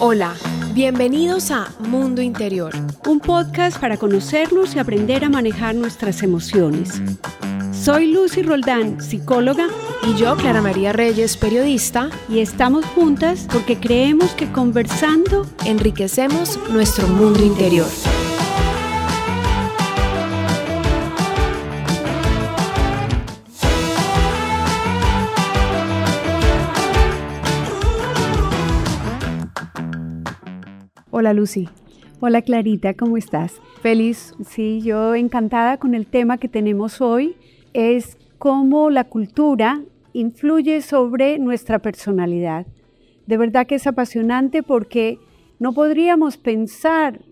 Hola, 0.00 0.34
bienvenidos 0.72 1.52
a 1.52 1.68
Mundo 1.78 2.20
Interior. 2.20 2.72
Un 3.06 3.20
podcast 3.20 3.78
para 3.78 3.96
conocernos 3.96 4.74
y 4.74 4.80
aprender 4.80 5.24
a 5.24 5.28
manejar 5.28 5.76
nuestras 5.76 6.24
emociones. 6.24 7.00
Soy 7.72 8.12
Lucy 8.12 8.42
Roldán, 8.42 9.00
psicóloga. 9.00 9.68
Y 10.02 10.18
yo, 10.18 10.36
Clara 10.36 10.60
María 10.60 10.92
Reyes, 10.92 11.36
periodista. 11.36 12.10
Y 12.28 12.40
estamos 12.40 12.84
juntas 12.86 13.46
porque 13.52 13.78
creemos 13.78 14.32
que 14.32 14.50
conversando 14.50 15.46
enriquecemos 15.64 16.58
nuestro 16.70 17.06
mundo 17.06 17.44
interior. 17.44 17.86
Hola 31.24 31.32
Lucy. 31.32 31.70
Hola 32.20 32.42
Clarita, 32.42 32.92
¿cómo 32.92 33.16
estás? 33.16 33.58
Feliz. 33.80 34.34
Sí, 34.46 34.82
yo 34.82 35.14
encantada 35.14 35.78
con 35.78 35.94
el 35.94 36.06
tema 36.06 36.36
que 36.36 36.50
tenemos 36.50 37.00
hoy. 37.00 37.34
Es 37.72 38.18
cómo 38.36 38.90
la 38.90 39.04
cultura 39.04 39.82
influye 40.12 40.82
sobre 40.82 41.38
nuestra 41.38 41.78
personalidad. 41.78 42.66
De 43.26 43.38
verdad 43.38 43.66
que 43.66 43.76
es 43.76 43.86
apasionante 43.86 44.62
porque 44.62 45.18
no 45.58 45.72
podríamos 45.72 46.36
pensar 46.36 47.22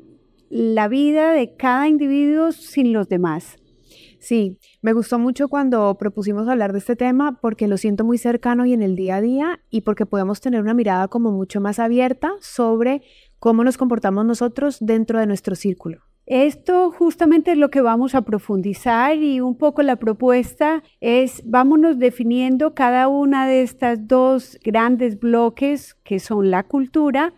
la 0.49 0.89
vida 0.89 1.33
de 1.33 1.55
cada 1.55 1.87
individuo 1.87 2.53
sin 2.53 2.95
los 2.95 3.11
demás. 3.11 3.59
Sí, 4.21 4.57
me 4.81 4.95
gustó 4.95 5.19
mucho 5.19 5.49
cuando 5.49 5.99
propusimos 5.99 6.49
hablar 6.49 6.73
de 6.73 6.79
este 6.79 6.97
tema 6.97 7.41
porque 7.43 7.69
lo 7.69 7.77
siento 7.77 8.05
muy 8.05 8.17
cercano 8.17 8.65
y 8.65 8.73
en 8.73 8.81
el 8.81 8.97
día 8.97 9.17
a 9.17 9.21
día 9.21 9.61
y 9.69 9.83
porque 9.83 10.07
podemos 10.07 10.41
tener 10.41 10.63
una 10.63 10.73
mirada 10.73 11.09
como 11.09 11.31
mucho 11.31 11.61
más 11.61 11.79
abierta 11.79 12.33
sobre 12.41 13.03
cómo 13.43 13.65
nos 13.65 13.77
comportamos 13.77 14.25
nosotros 14.25 14.77
dentro 14.79 15.19
de 15.19 15.27
nuestro 15.27 15.57
círculo. 15.57 15.99
Esto 16.27 16.93
justamente 16.93 17.51
es 17.51 17.59
lo 17.59 17.71
que 17.71 17.81
vamos 17.81 18.15
a 18.15 18.23
profundizar 18.23 19.17
y 19.17 19.41
un 19.41 19.59
poco 19.59 19.83
la 19.83 19.97
propuesta 19.97 20.85
es 21.01 21.43
vámonos 21.45 21.99
definiendo 21.99 22.73
cada 22.75 23.09
una 23.09 23.49
de 23.49 23.63
estas 23.63 24.07
dos 24.07 24.61
grandes 24.63 25.19
bloques 25.19 25.97
que 26.05 26.21
son 26.21 26.53
la 26.53 26.63
cultura 26.63 27.35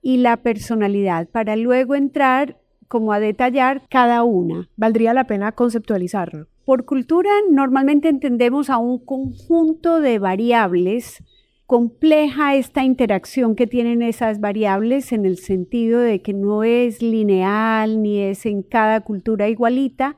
y 0.00 0.18
la 0.18 0.36
personalidad 0.36 1.28
para 1.28 1.56
luego 1.56 1.96
entrar 1.96 2.56
como 2.86 3.12
a 3.12 3.18
detallar 3.18 3.82
cada 3.90 4.22
una. 4.22 4.68
Valdría 4.76 5.14
la 5.14 5.24
pena 5.24 5.50
conceptualizarlo. 5.50 6.46
Por 6.64 6.84
cultura 6.84 7.30
normalmente 7.50 8.08
entendemos 8.08 8.70
a 8.70 8.78
un 8.78 9.04
conjunto 9.04 9.98
de 9.98 10.20
variables 10.20 11.24
compleja 11.70 12.56
esta 12.56 12.82
interacción 12.82 13.54
que 13.54 13.68
tienen 13.68 14.02
esas 14.02 14.40
variables 14.40 15.12
en 15.12 15.24
el 15.24 15.38
sentido 15.38 16.00
de 16.00 16.20
que 16.20 16.32
no 16.32 16.64
es 16.64 17.00
lineal 17.00 18.02
ni 18.02 18.18
es 18.18 18.44
en 18.44 18.64
cada 18.64 19.02
cultura 19.02 19.48
igualita 19.48 20.16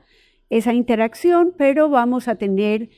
esa 0.49 0.73
interacción, 0.73 1.53
pero 1.55 1.89
vamos 1.89 2.27
a 2.27 2.37
tener 2.37 2.89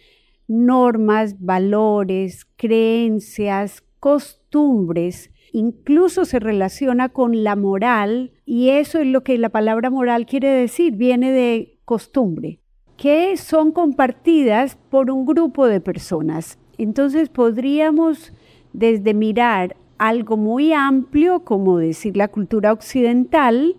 normas, 0.47 1.43
valores, 1.43 2.47
creencias, 2.55 3.83
costumbres, 3.99 5.31
incluso 5.51 6.23
se 6.23 6.39
relaciona 6.39 7.09
con 7.09 7.43
la 7.43 7.57
moral 7.57 8.31
y 8.45 8.69
eso 8.69 8.99
es 8.99 9.07
lo 9.07 9.21
que 9.21 9.37
la 9.37 9.49
palabra 9.49 9.89
moral 9.89 10.25
quiere 10.25 10.47
decir, 10.47 10.95
viene 10.95 11.33
de 11.33 11.77
costumbre, 11.83 12.61
que 12.95 13.35
son 13.35 13.73
compartidas 13.73 14.77
por 14.77 15.11
un 15.11 15.25
grupo 15.25 15.67
de 15.67 15.81
personas. 15.81 16.57
Entonces 16.77 17.27
podríamos 17.27 18.31
desde 18.75 19.13
mirar 19.13 19.75
algo 19.97 20.35
muy 20.35 20.73
amplio, 20.73 21.41
como 21.41 21.77
decir 21.77 22.17
la 22.17 22.27
cultura 22.27 22.73
occidental, 22.73 23.75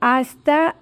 hasta 0.00 0.76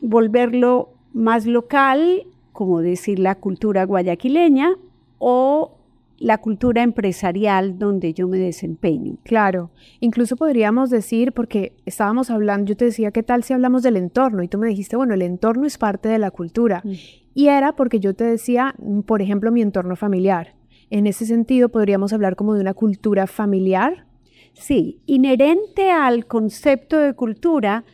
volverlo 0.00 0.90
más 1.12 1.46
local, 1.46 2.26
como 2.52 2.80
decir 2.80 3.18
la 3.18 3.34
cultura 3.34 3.84
guayaquileña, 3.84 4.76
o 5.18 5.72
la 6.18 6.38
cultura 6.38 6.82
empresarial 6.82 7.78
donde 7.78 8.14
yo 8.14 8.28
me 8.28 8.38
desempeño. 8.38 9.16
Claro, 9.24 9.70
incluso 10.00 10.36
podríamos 10.36 10.88
decir, 10.88 11.32
porque 11.32 11.74
estábamos 11.84 12.30
hablando, 12.30 12.70
yo 12.70 12.76
te 12.76 12.86
decía, 12.86 13.10
¿qué 13.10 13.22
tal 13.22 13.42
si 13.42 13.52
hablamos 13.52 13.82
del 13.82 13.96
entorno? 13.96 14.42
Y 14.42 14.48
tú 14.48 14.56
me 14.58 14.68
dijiste, 14.68 14.96
bueno, 14.96 15.14
el 15.14 15.22
entorno 15.22 15.66
es 15.66 15.76
parte 15.76 16.08
de 16.08 16.18
la 16.18 16.30
cultura. 16.30 16.80
Mm. 16.84 16.92
Y 17.34 17.48
era 17.48 17.74
porque 17.74 18.00
yo 18.00 18.14
te 18.14 18.24
decía, 18.24 18.74
por 19.06 19.20
ejemplo, 19.20 19.50
mi 19.52 19.60
entorno 19.60 19.96
familiar. 19.96 20.54
En 20.94 21.08
ese 21.08 21.26
sentido, 21.26 21.70
podríamos 21.70 22.12
hablar 22.12 22.36
como 22.36 22.54
de 22.54 22.60
una 22.60 22.72
cultura 22.72 23.26
familiar. 23.26 24.06
Sí, 24.52 25.00
inherente 25.06 25.90
al 25.90 26.26
concepto 26.26 27.00
de 27.00 27.14
cultura 27.14 27.84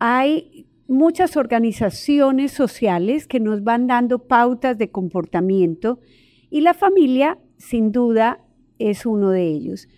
hay 0.00 0.66
muchas 0.88 1.36
organizaciones 1.36 2.50
sociales 2.50 3.28
que 3.28 3.38
nos 3.38 3.62
van 3.62 3.86
dando 3.86 4.26
pautas 4.26 4.76
de 4.76 4.90
comportamiento 4.90 6.00
y 6.50 6.62
la 6.62 6.74
familia, 6.74 7.38
sin 7.58 7.92
duda, 7.92 8.40
es 8.80 9.06
uno 9.06 9.30
de 9.30 9.46
ellos. 9.46 9.88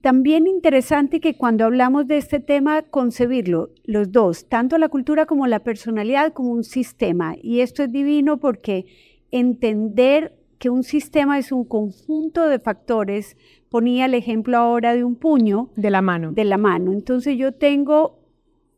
También 0.00 0.46
interesante 0.46 1.20
que 1.20 1.36
cuando 1.36 1.66
hablamos 1.66 2.06
de 2.06 2.16
este 2.16 2.40
tema, 2.40 2.80
concebirlo, 2.84 3.68
los 3.84 4.10
dos, 4.10 4.48
tanto 4.48 4.78
la 4.78 4.88
cultura 4.88 5.26
como 5.26 5.46
la 5.46 5.62
personalidad, 5.62 6.32
como 6.32 6.52
un 6.52 6.64
sistema. 6.64 7.34
Y 7.42 7.60
esto 7.60 7.82
es 7.82 7.92
divino 7.92 8.40
porque 8.40 8.86
entender 9.30 10.39
que 10.60 10.68
un 10.68 10.84
sistema 10.84 11.38
es 11.38 11.52
un 11.52 11.64
conjunto 11.64 12.46
de 12.46 12.58
factores. 12.58 13.38
Ponía 13.70 14.04
el 14.04 14.12
ejemplo 14.12 14.58
ahora 14.58 14.94
de 14.94 15.04
un 15.04 15.16
puño. 15.16 15.70
De 15.74 15.90
la 15.90 16.02
mano. 16.02 16.32
De 16.32 16.44
la 16.44 16.58
mano. 16.58 16.92
Entonces 16.92 17.38
yo 17.38 17.52
tengo 17.52 18.20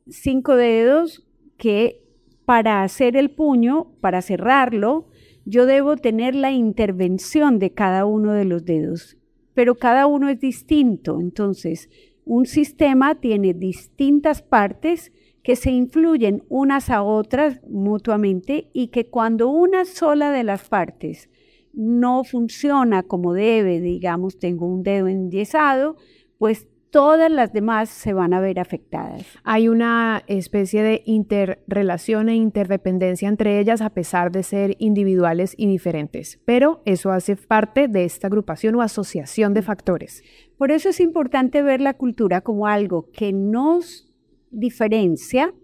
cinco 0.07 0.55
dedos 0.55 1.27
que 1.59 2.05
para 2.45 2.85
hacer 2.85 3.17
el 3.17 3.33
puño, 3.33 3.97
para 4.01 4.23
cerrarlo, 4.23 5.09
yo 5.45 5.67
debo 5.67 5.97
tener 5.97 6.37
la 6.37 6.53
intervención 6.53 7.59
de 7.59 7.73
cada 7.73 8.07
uno 8.07 8.33
de 8.33 8.45
los 8.45 8.65
dedos. 8.65 9.19
Pero 9.53 9.75
cada 9.75 10.07
uno 10.07 10.29
es 10.29 10.39
distinto. 10.39 11.19
Entonces, 11.21 11.91
un 12.25 12.47
sistema 12.47 13.17
tiene 13.17 13.55
distintas 13.55 14.41
partes 14.41 15.13
que 15.43 15.57
se 15.57 15.73
influyen 15.73 16.45
unas 16.49 16.91
a 16.91 17.03
otras 17.03 17.61
mutuamente 17.69 18.71
y 18.73 18.89
que 18.89 19.07
cuando 19.07 19.49
una 19.49 19.85
sola 19.85 20.31
de 20.31 20.45
las 20.45 20.69
partes 20.69 21.29
no 21.73 22.25
funciona 22.25 23.03
como 23.03 23.33
debe, 23.33 23.81
digamos, 23.81 24.39
tengo 24.39 24.67
un 24.67 24.83
dedo 24.83 25.09
endiesado, 25.09 25.97
pues 26.39 26.69
todas 26.93 27.31
las 27.31 27.55
demás 27.55 27.89
se 27.89 28.13
van 28.13 28.35
a 28.35 28.41
ver 28.41 28.61
afectadas. 28.61 29.25
Hay 29.45 29.69
una 29.69 30.23
especie 30.27 30.83
de 30.83 31.03
interrelación 31.07 32.29
e 32.29 32.37
interdependencia 32.37 33.29
entre 33.29 33.59
ellas 33.59 33.81
a 33.81 33.91
pesar 33.91 34.31
de 34.31 34.43
ser 34.43 34.77
individuales 34.79 35.55
y 35.57 35.67
diferentes, 35.67 36.39
pero 36.45 36.83
eso 36.85 37.11
hace 37.11 37.35
parte 37.35 37.89
de 37.89 38.05
esta 38.05 38.27
agrupación 38.27 38.75
o 38.75 38.83
asociación 38.83 39.55
de 39.55 39.63
factores. 39.63 40.23
Por 40.59 40.71
eso 40.71 40.91
es 40.91 41.01
importante 41.01 41.63
ver 41.63 41.81
la 41.81 41.95
cultura 41.95 42.43
como 42.43 42.67
algo 42.67 43.11
que 43.11 43.33
nos 43.33 44.13
diferencia, 44.51 45.55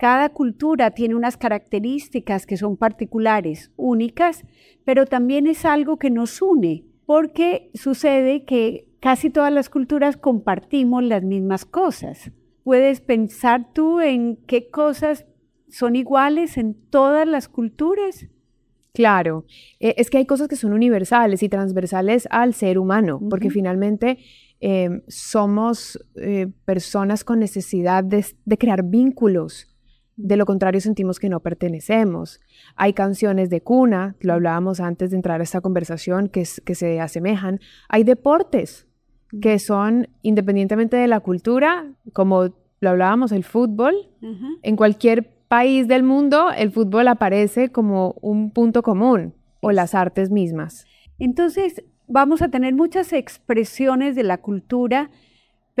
cada 0.00 0.30
cultura 0.30 0.92
tiene 0.92 1.14
unas 1.14 1.36
características 1.36 2.46
que 2.46 2.56
son 2.56 2.78
particulares, 2.78 3.70
únicas, 3.76 4.44
pero 4.82 5.04
también 5.04 5.46
es 5.46 5.66
algo 5.66 5.98
que 5.98 6.08
nos 6.08 6.40
une, 6.40 6.86
porque 7.04 7.70
sucede 7.74 8.46
que 8.46 8.88
casi 9.00 9.28
todas 9.28 9.52
las 9.52 9.68
culturas 9.68 10.16
compartimos 10.16 11.02
las 11.02 11.22
mismas 11.22 11.66
cosas. 11.66 12.32
¿Puedes 12.64 13.02
pensar 13.02 13.74
tú 13.74 14.00
en 14.00 14.36
qué 14.46 14.70
cosas 14.70 15.26
son 15.68 15.96
iguales 15.96 16.56
en 16.56 16.72
todas 16.88 17.28
las 17.28 17.50
culturas? 17.50 18.26
Claro, 18.94 19.44
e, 19.80 19.96
es 19.98 20.08
que 20.08 20.16
hay 20.16 20.24
cosas 20.24 20.48
que 20.48 20.56
son 20.56 20.72
universales 20.72 21.42
y 21.42 21.50
transversales 21.50 22.26
al 22.30 22.54
ser 22.54 22.78
humano, 22.78 23.20
porque 23.28 23.50
finalmente 23.50 24.16
em, 24.60 25.02
somos 25.08 26.02
eh, 26.14 26.46
personas 26.64 27.22
con 27.22 27.38
necesidad 27.38 28.02
de, 28.02 28.24
de 28.46 28.56
crear 28.56 28.82
vínculos 28.82 29.69
de 30.22 30.36
lo 30.36 30.46
contrario, 30.46 30.80
sentimos 30.80 31.18
que 31.18 31.28
no 31.28 31.40
pertenecemos. 31.40 32.40
Hay 32.76 32.92
canciones 32.92 33.50
de 33.50 33.62
cuna, 33.62 34.16
lo 34.20 34.34
hablábamos 34.34 34.80
antes 34.80 35.10
de 35.10 35.16
entrar 35.16 35.40
a 35.40 35.44
esta 35.44 35.60
conversación, 35.60 36.28
que, 36.28 36.46
que 36.64 36.74
se 36.74 37.00
asemejan. 37.00 37.60
Hay 37.88 38.04
deportes 38.04 38.86
que 39.40 39.58
son, 39.58 40.08
independientemente 40.22 40.96
de 40.96 41.06
la 41.06 41.20
cultura, 41.20 41.92
como 42.12 42.54
lo 42.80 42.90
hablábamos, 42.90 43.32
el 43.32 43.44
fútbol. 43.44 43.94
En 44.62 44.76
cualquier 44.76 45.30
país 45.48 45.88
del 45.88 46.02
mundo, 46.02 46.50
el 46.56 46.70
fútbol 46.70 47.08
aparece 47.08 47.70
como 47.70 48.16
un 48.20 48.50
punto 48.50 48.82
común, 48.82 49.34
o 49.60 49.72
las 49.72 49.94
artes 49.94 50.30
mismas. 50.30 50.86
Entonces, 51.18 51.84
vamos 52.08 52.42
a 52.42 52.48
tener 52.48 52.74
muchas 52.74 53.12
expresiones 53.12 54.14
de 54.16 54.22
la 54.22 54.38
cultura 54.38 55.10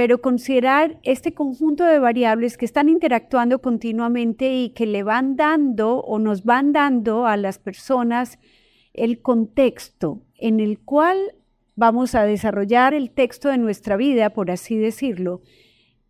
pero 0.00 0.22
considerar 0.22 0.98
este 1.02 1.34
conjunto 1.34 1.84
de 1.84 1.98
variables 1.98 2.56
que 2.56 2.64
están 2.64 2.88
interactuando 2.88 3.60
continuamente 3.60 4.50
y 4.54 4.70
que 4.70 4.86
le 4.86 5.02
van 5.02 5.36
dando 5.36 5.98
o 5.98 6.18
nos 6.18 6.42
van 6.44 6.72
dando 6.72 7.26
a 7.26 7.36
las 7.36 7.58
personas 7.58 8.38
el 8.94 9.20
contexto 9.20 10.22
en 10.38 10.58
el 10.58 10.78
cual 10.78 11.18
vamos 11.76 12.14
a 12.14 12.22
desarrollar 12.22 12.94
el 12.94 13.10
texto 13.10 13.50
de 13.50 13.58
nuestra 13.58 13.98
vida, 13.98 14.30
por 14.30 14.50
así 14.50 14.78
decirlo, 14.78 15.42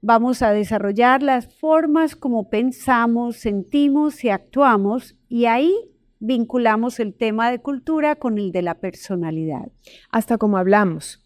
vamos 0.01 0.41
a 0.43 0.53
desarrollar 0.53 1.21
las 1.25 1.53
formas 1.53 2.15
como 2.15 2.49
pensamos, 2.49 3.39
sentimos 3.39 4.23
y 4.23 4.29
actuamos 4.29 5.17
y 5.29 5.47
ahí 5.47 5.75
vinculamos 6.21 7.01
el 7.01 7.13
tema 7.13 7.51
de 7.51 7.59
cultura 7.59 8.15
con 8.15 8.39
el 8.39 8.53
de 8.53 8.63
la 8.63 8.77
personalidad. 8.77 9.73
Hasta 10.13 10.39
como 10.39 10.59
hablamos. 10.59 11.19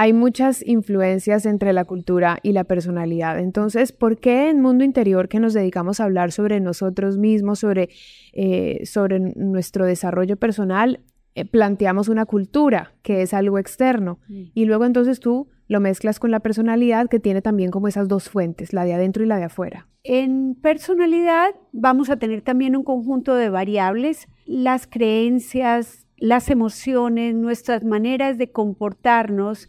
Hay 0.00 0.14
muchas 0.14 0.66
influencias 0.66 1.44
entre 1.44 1.74
la 1.74 1.84
cultura 1.84 2.38
y 2.42 2.52
la 2.52 2.64
personalidad. 2.64 3.38
Entonces, 3.38 3.92
¿por 3.92 4.16
qué 4.16 4.48
en 4.48 4.62
Mundo 4.62 4.82
Interior 4.82 5.28
que 5.28 5.40
nos 5.40 5.52
dedicamos 5.52 6.00
a 6.00 6.04
hablar 6.04 6.32
sobre 6.32 6.58
nosotros 6.58 7.18
mismos, 7.18 7.58
sobre, 7.58 7.90
eh, 8.32 8.80
sobre 8.86 9.20
nuestro 9.20 9.84
desarrollo 9.84 10.38
personal, 10.38 11.00
eh, 11.34 11.44
planteamos 11.44 12.08
una 12.08 12.24
cultura 12.24 12.94
que 13.02 13.20
es 13.20 13.34
algo 13.34 13.58
externo? 13.58 14.20
Mm. 14.28 14.44
Y 14.54 14.64
luego 14.64 14.86
entonces 14.86 15.20
tú 15.20 15.48
lo 15.68 15.80
mezclas 15.80 16.18
con 16.18 16.30
la 16.30 16.40
personalidad 16.40 17.10
que 17.10 17.20
tiene 17.20 17.42
también 17.42 17.70
como 17.70 17.86
esas 17.86 18.08
dos 18.08 18.30
fuentes, 18.30 18.72
la 18.72 18.86
de 18.86 18.94
adentro 18.94 19.22
y 19.22 19.26
la 19.26 19.36
de 19.36 19.44
afuera. 19.44 19.86
En 20.02 20.54
personalidad 20.54 21.50
vamos 21.72 22.08
a 22.08 22.16
tener 22.16 22.40
también 22.40 22.74
un 22.74 22.84
conjunto 22.84 23.34
de 23.34 23.50
variables, 23.50 24.28
las 24.46 24.86
creencias, 24.86 26.06
las 26.16 26.48
emociones, 26.48 27.34
nuestras 27.34 27.84
maneras 27.84 28.38
de 28.38 28.50
comportarnos 28.50 29.68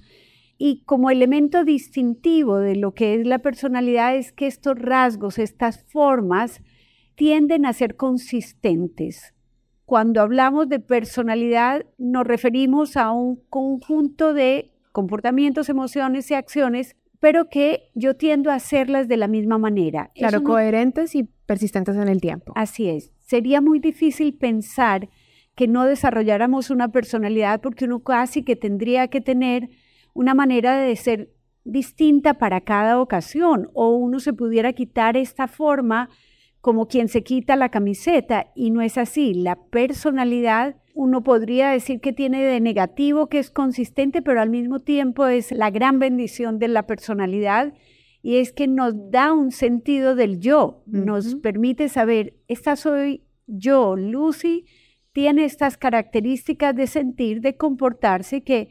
y 0.63 0.83
como 0.85 1.09
elemento 1.09 1.63
distintivo 1.63 2.59
de 2.59 2.75
lo 2.75 2.93
que 2.93 3.15
es 3.15 3.25
la 3.25 3.39
personalidad 3.39 4.15
es 4.15 4.31
que 4.31 4.45
estos 4.45 4.77
rasgos, 4.77 5.39
estas 5.39 5.83
formas 5.85 6.61
tienden 7.15 7.65
a 7.65 7.73
ser 7.73 7.95
consistentes. 7.95 9.33
Cuando 9.85 10.21
hablamos 10.21 10.69
de 10.69 10.79
personalidad 10.79 11.87
nos 11.97 12.27
referimos 12.27 12.95
a 12.95 13.11
un 13.11 13.37
conjunto 13.49 14.35
de 14.35 14.71
comportamientos, 14.91 15.67
emociones 15.67 16.29
y 16.29 16.35
acciones, 16.35 16.95
pero 17.19 17.49
que 17.49 17.89
yo 17.95 18.15
tiendo 18.15 18.51
a 18.51 18.55
hacerlas 18.55 19.07
de 19.07 19.17
la 19.17 19.27
misma 19.27 19.57
manera. 19.57 20.11
Claro, 20.13 20.43
coherentes 20.43 21.15
y 21.15 21.23
persistentes 21.23 21.95
en 21.95 22.07
el 22.07 22.21
tiempo. 22.21 22.53
Así 22.55 22.87
es. 22.87 23.11
Sería 23.21 23.61
muy 23.61 23.79
difícil 23.79 24.37
pensar 24.37 25.09
que 25.55 25.67
no 25.67 25.85
desarrolláramos 25.85 26.69
una 26.69 26.91
personalidad 26.91 27.61
porque 27.61 27.85
uno 27.85 28.01
casi 28.03 28.43
que 28.43 28.55
tendría 28.55 29.07
que 29.07 29.21
tener 29.21 29.69
una 30.13 30.33
manera 30.33 30.77
de 30.77 30.95
ser 30.95 31.33
distinta 31.63 32.35
para 32.35 32.61
cada 32.61 32.99
ocasión 32.99 33.69
o 33.73 33.89
uno 33.95 34.19
se 34.19 34.33
pudiera 34.33 34.73
quitar 34.73 35.15
esta 35.17 35.47
forma 35.47 36.09
como 36.59 36.87
quien 36.87 37.07
se 37.07 37.23
quita 37.23 37.55
la 37.55 37.69
camiseta 37.69 38.51
y 38.55 38.71
no 38.71 38.81
es 38.81 38.97
así. 38.97 39.33
La 39.33 39.55
personalidad 39.55 40.75
uno 40.93 41.23
podría 41.23 41.69
decir 41.69 42.01
que 42.01 42.13
tiene 42.13 42.43
de 42.43 42.59
negativo, 42.59 43.27
que 43.27 43.39
es 43.39 43.49
consistente, 43.49 44.21
pero 44.21 44.41
al 44.41 44.49
mismo 44.49 44.79
tiempo 44.79 45.27
es 45.27 45.51
la 45.51 45.71
gran 45.71 45.99
bendición 45.99 46.59
de 46.59 46.67
la 46.67 46.85
personalidad 46.85 47.73
y 48.21 48.37
es 48.37 48.51
que 48.51 48.67
nos 48.67 48.93
da 49.09 49.33
un 49.33 49.51
sentido 49.51 50.15
del 50.15 50.39
yo, 50.39 50.83
nos 50.85 51.35
permite 51.35 51.89
saber, 51.89 52.35
esta 52.47 52.75
soy 52.75 53.23
yo, 53.47 53.95
Lucy, 53.95 54.65
tiene 55.11 55.45
estas 55.45 55.77
características 55.77 56.75
de 56.75 56.87
sentir, 56.87 57.41
de 57.41 57.57
comportarse 57.57 58.43
que 58.43 58.69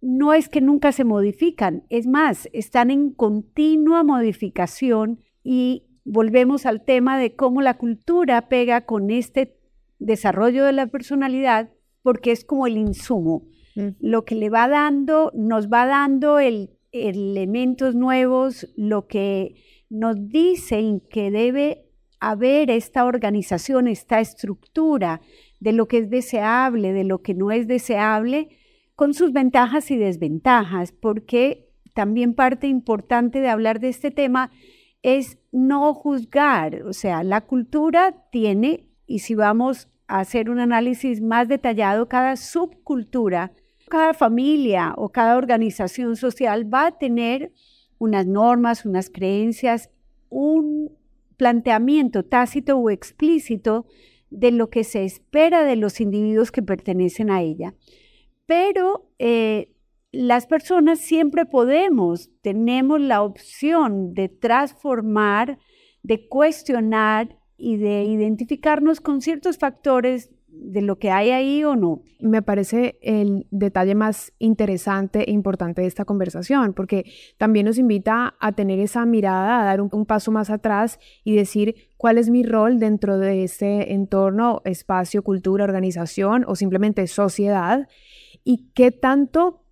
no 0.00 0.32
es 0.32 0.48
que 0.48 0.60
nunca 0.60 0.92
se 0.92 1.04
modifican, 1.04 1.84
es 1.88 2.06
más, 2.06 2.48
están 2.52 2.90
en 2.90 3.10
continua 3.10 4.02
modificación 4.02 5.20
y 5.42 5.84
volvemos 6.04 6.66
al 6.66 6.84
tema 6.84 7.18
de 7.18 7.36
cómo 7.36 7.60
la 7.60 7.76
cultura 7.76 8.48
pega 8.48 8.86
con 8.86 9.10
este 9.10 9.56
desarrollo 9.98 10.64
de 10.64 10.72
la 10.72 10.86
personalidad 10.86 11.70
porque 12.02 12.32
es 12.32 12.44
como 12.44 12.66
el 12.66 12.78
insumo, 12.78 13.44
mm. 13.76 13.88
lo 14.00 14.24
que 14.24 14.34
le 14.34 14.48
va 14.48 14.68
dando, 14.68 15.32
nos 15.34 15.68
va 15.68 15.86
dando 15.86 16.38
el, 16.38 16.70
elementos 16.92 17.94
nuevos, 17.94 18.68
lo 18.76 19.06
que 19.06 19.54
nos 19.88 20.28
dicen 20.28 21.00
que 21.00 21.30
debe 21.30 21.84
haber 22.20 22.70
esta 22.70 23.04
organización, 23.04 23.86
esta 23.88 24.20
estructura 24.20 25.20
de 25.58 25.72
lo 25.72 25.88
que 25.88 25.98
es 25.98 26.10
deseable, 26.10 26.92
de 26.92 27.04
lo 27.04 27.22
que 27.22 27.34
no 27.34 27.50
es 27.50 27.66
deseable, 27.66 28.48
con 29.00 29.14
sus 29.14 29.32
ventajas 29.32 29.90
y 29.90 29.96
desventajas, 29.96 30.92
porque 30.92 31.70
también 31.94 32.34
parte 32.34 32.66
importante 32.66 33.40
de 33.40 33.48
hablar 33.48 33.80
de 33.80 33.88
este 33.88 34.10
tema 34.10 34.50
es 35.02 35.38
no 35.52 35.94
juzgar, 35.94 36.82
o 36.82 36.92
sea, 36.92 37.22
la 37.22 37.40
cultura 37.40 38.26
tiene, 38.30 38.90
y 39.06 39.20
si 39.20 39.34
vamos 39.34 39.88
a 40.06 40.20
hacer 40.20 40.50
un 40.50 40.58
análisis 40.58 41.22
más 41.22 41.48
detallado, 41.48 42.10
cada 42.10 42.36
subcultura, 42.36 43.52
cada 43.88 44.12
familia 44.12 44.92
o 44.98 45.08
cada 45.08 45.38
organización 45.38 46.14
social 46.14 46.70
va 46.70 46.88
a 46.88 46.98
tener 46.98 47.52
unas 47.96 48.26
normas, 48.26 48.84
unas 48.84 49.08
creencias, 49.08 49.88
un 50.28 50.92
planteamiento 51.38 52.22
tácito 52.22 52.76
o 52.76 52.90
explícito 52.90 53.86
de 54.28 54.50
lo 54.50 54.68
que 54.68 54.84
se 54.84 55.06
espera 55.06 55.64
de 55.64 55.76
los 55.76 56.02
individuos 56.02 56.52
que 56.52 56.60
pertenecen 56.60 57.30
a 57.30 57.40
ella. 57.40 57.72
Pero 58.50 59.12
eh, 59.20 59.76
las 60.10 60.48
personas 60.48 60.98
siempre 60.98 61.46
podemos, 61.46 62.30
tenemos 62.42 63.00
la 63.00 63.22
opción 63.22 64.12
de 64.12 64.28
transformar, 64.28 65.60
de 66.02 66.26
cuestionar 66.26 67.38
y 67.56 67.76
de 67.76 68.02
identificarnos 68.02 69.00
con 69.00 69.20
ciertos 69.20 69.56
factores 69.56 70.30
de 70.48 70.82
lo 70.82 70.98
que 70.98 71.12
hay 71.12 71.30
ahí 71.30 71.62
o 71.62 71.76
no. 71.76 72.02
Me 72.18 72.42
parece 72.42 72.98
el 73.02 73.46
detalle 73.52 73.94
más 73.94 74.32
interesante 74.40 75.30
e 75.30 75.32
importante 75.32 75.82
de 75.82 75.86
esta 75.86 76.04
conversación, 76.04 76.74
porque 76.74 77.04
también 77.38 77.66
nos 77.66 77.78
invita 77.78 78.34
a 78.40 78.50
tener 78.50 78.80
esa 78.80 79.06
mirada, 79.06 79.60
a 79.60 79.64
dar 79.64 79.80
un, 79.80 80.06
paso 80.06 80.32
más 80.32 80.50
atrás 80.50 80.98
y 81.22 81.36
decir 81.36 81.76
cuál 81.96 82.18
es 82.18 82.30
mi 82.30 82.42
rol 82.42 82.80
dentro 82.80 83.16
de 83.18 83.44
este 83.44 83.92
entorno, 83.92 84.60
espacio, 84.64 85.22
cultura, 85.22 85.62
organización 85.62 86.44
o 86.48 86.56
simplemente 86.56 87.06
sociedad 87.06 87.86
y 88.44 88.70
qué 88.74 88.90
tanto 88.90 89.62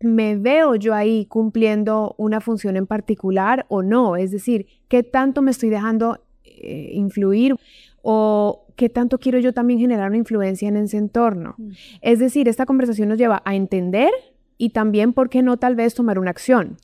me 0.00 0.36
veo 0.36 0.74
yo 0.74 0.94
ahí 0.94 1.26
cumpliendo 1.26 2.14
una 2.18 2.40
función 2.40 2.76
en 2.76 2.86
particular 2.86 3.66
o 3.68 3.82
no, 3.82 4.16
es 4.16 4.30
decir, 4.30 4.66
qué 4.88 5.02
tanto 5.02 5.42
me 5.42 5.50
estoy 5.50 5.68
dejando 5.68 6.24
eh, 6.44 6.90
influir 6.92 7.54
o 8.02 8.66
qué 8.76 8.88
tanto 8.88 9.18
quiero 9.18 9.38
yo 9.38 9.52
también 9.52 9.80
generar 9.80 10.08
una 10.08 10.18
influencia 10.18 10.68
en 10.68 10.76
ese 10.76 10.96
entorno. 10.96 11.54
Mm. 11.58 11.70
Es 12.02 12.18
decir, 12.18 12.48
esta 12.48 12.66
conversación 12.66 13.08
nos 13.08 13.18
lleva 13.18 13.42
a 13.44 13.54
entender 13.54 14.10
y 14.58 14.70
también, 14.70 15.12
¿por 15.12 15.28
qué 15.28 15.42
no 15.42 15.56
tal 15.56 15.76
vez 15.76 15.94
tomar 15.94 16.18
una 16.18 16.30
acción? 16.30 16.76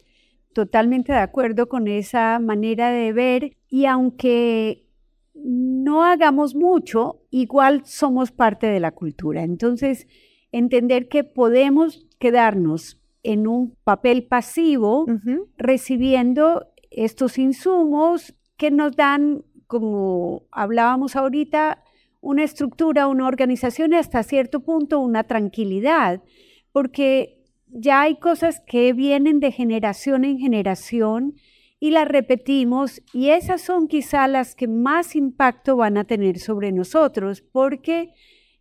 Totalmente 0.53 1.13
de 1.13 1.19
acuerdo 1.19 1.69
con 1.69 1.89
esa 1.89 2.39
manera 2.39 2.91
de 2.91 3.13
ver 3.13 3.57
y 3.69 3.87
aunque 3.87 4.87
no 5.35 6.05
hagamos 6.05 6.55
mucho, 6.55 7.23
igual 7.31 7.83
somos 7.85 8.31
parte 8.31 8.67
de 8.67 8.81
la 8.81 8.93
cultura. 8.93 9.43
Entonces, 9.43 10.07
entender 10.53 11.09
que 11.09 11.25
podemos 11.25 12.07
quedarnos 12.19 13.01
en 13.23 13.47
un 13.47 13.77
papel 13.85 14.25
pasivo 14.25 15.07
recibiendo 15.57 16.67
estos 16.91 17.39
insumos 17.39 18.35
que 18.57 18.71
nos 18.71 18.95
dan, 18.95 19.45
como 19.67 20.45
hablábamos 20.51 21.17
ahorita, 21.17 21.83
una 22.21 22.45
estructura, 22.45 23.09
una 23.09 23.27
organización 23.27 23.93
y 23.93 23.97
hasta 23.97 24.23
cierto 24.23 24.61
punto 24.61 25.01
una 25.01 25.25
tranquilidad, 25.25 26.23
porque 26.71 27.43
ya 27.67 28.03
hay 28.03 28.17
cosas 28.17 28.63
que 28.67 28.93
vienen 28.93 29.41
de 29.41 29.51
generación 29.51 30.25
en 30.25 30.39
generación 30.39 31.35
y 31.81 31.91
las 31.91 32.07
repetimos 32.07 33.03
y 33.13 33.31
esas 33.31 33.63
son 33.63 33.89
quizá 33.89 34.29
las 34.29 34.55
que 34.55 34.69
más 34.69 35.17
impacto 35.17 35.77
van 35.77 35.97
a 35.97 36.05
tener 36.05 36.39
sobre 36.39 36.71
nosotros, 36.71 37.41
porque 37.41 38.13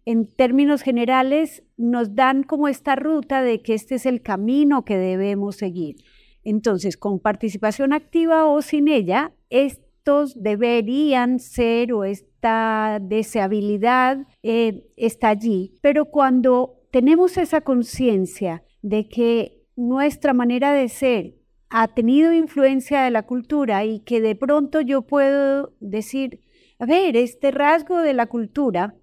en 0.06 0.28
términos 0.28 0.82
generales 0.82 1.64
nos 1.78 2.16
dan 2.16 2.44
como 2.44 2.68
esta 2.68 2.96
ruta 2.96 3.42
de 3.42 3.62
que 3.62 3.74
este 3.74 3.96
es 3.96 4.06
el 4.06 4.22
camino 4.22 4.84
que 4.84 4.98
debemos 4.98 5.58
seguir. 5.58 5.98
Entonces, 6.44 6.98
con 6.98 7.20
participación 7.20 7.94
activa 7.94 8.46
o 8.46 8.62
sin 8.62 8.88
ella, 8.88 9.34
estos 9.50 10.42
deberían 10.42 11.40
ser 11.40 11.94
o 11.94 12.04
esta 12.04 13.00
deseabilidad 13.02 14.26
eh, 14.42 14.84
está 14.98 15.30
allí. 15.30 15.76
Pero 15.82 16.06
cuando 16.06 16.80
tenemos 16.92 17.38
esa 17.38 17.62
conciencia 17.62 18.64
de 18.82 19.08
que 19.08 19.62
nuestra 19.76 20.34
manera 20.34 20.74
de 20.74 20.90
ser 20.90 21.36
ha 21.70 21.88
tenido 21.88 22.34
influencia 22.34 23.02
de 23.04 23.12
la 23.12 23.24
cultura 23.24 23.86
y 23.86 24.00
que 24.02 24.20
de 24.20 24.36
pronto 24.36 24.82
yo 24.82 25.04
puedo 25.04 25.74
decir, 25.80 26.42
a 26.80 26.86
ver, 26.86 27.16
este 27.16 27.52
rasgo 27.52 28.00
de 28.02 28.14
la 28.14 28.26
cultura 28.26 28.96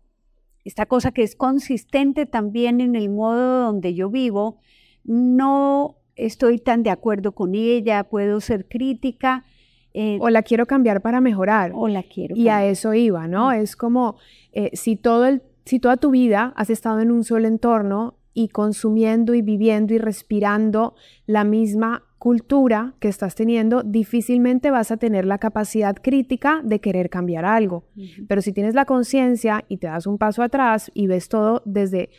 esta 0.68 0.84
cosa 0.84 1.12
que 1.12 1.22
es 1.22 1.34
consistente 1.34 2.26
también 2.26 2.82
en 2.82 2.94
el 2.94 3.08
modo 3.08 3.64
donde 3.64 3.94
yo 3.94 4.10
vivo, 4.10 4.58
no 5.02 5.96
estoy 6.14 6.58
tan 6.58 6.82
de 6.82 6.90
acuerdo 6.90 7.32
con 7.32 7.54
ella, 7.54 8.04
puedo 8.04 8.38
ser 8.42 8.68
crítica. 8.68 9.46
Eh, 9.94 10.18
o 10.20 10.28
la 10.28 10.42
quiero 10.42 10.66
cambiar 10.66 11.00
para 11.00 11.22
mejorar. 11.22 11.72
O 11.74 11.88
la 11.88 12.02
quiero. 12.02 12.36
Y 12.36 12.48
a 12.48 12.66
eso 12.66 12.92
iba, 12.92 13.26
¿no? 13.26 13.50
Es 13.50 13.76
como 13.76 14.16
eh, 14.52 14.68
si, 14.74 14.96
todo 14.96 15.24
el, 15.24 15.42
si 15.64 15.80
toda 15.80 15.96
tu 15.96 16.10
vida 16.10 16.52
has 16.54 16.68
estado 16.68 17.00
en 17.00 17.10
un 17.10 17.24
solo 17.24 17.48
entorno 17.48 18.17
y 18.38 18.46
consumiendo 18.46 19.34
y 19.34 19.42
viviendo 19.42 19.94
y 19.94 19.98
respirando 19.98 20.94
la 21.26 21.42
misma 21.42 22.04
cultura 22.18 22.94
que 23.00 23.08
estás 23.08 23.34
teniendo, 23.34 23.82
difícilmente 23.82 24.70
vas 24.70 24.92
a 24.92 24.96
tener 24.96 25.24
la 25.24 25.38
capacidad 25.38 25.96
crítica 25.96 26.60
de 26.62 26.80
querer 26.80 27.10
cambiar 27.10 27.44
algo. 27.44 27.82
Pero 28.28 28.40
si 28.40 28.52
tienes 28.52 28.76
la 28.76 28.84
conciencia 28.84 29.64
y 29.66 29.78
te 29.78 29.88
das 29.88 30.06
un 30.06 30.18
paso 30.18 30.44
atrás 30.44 30.88
y 30.94 31.08
ves 31.08 31.28
todo 31.28 31.62
desde, 31.64 32.10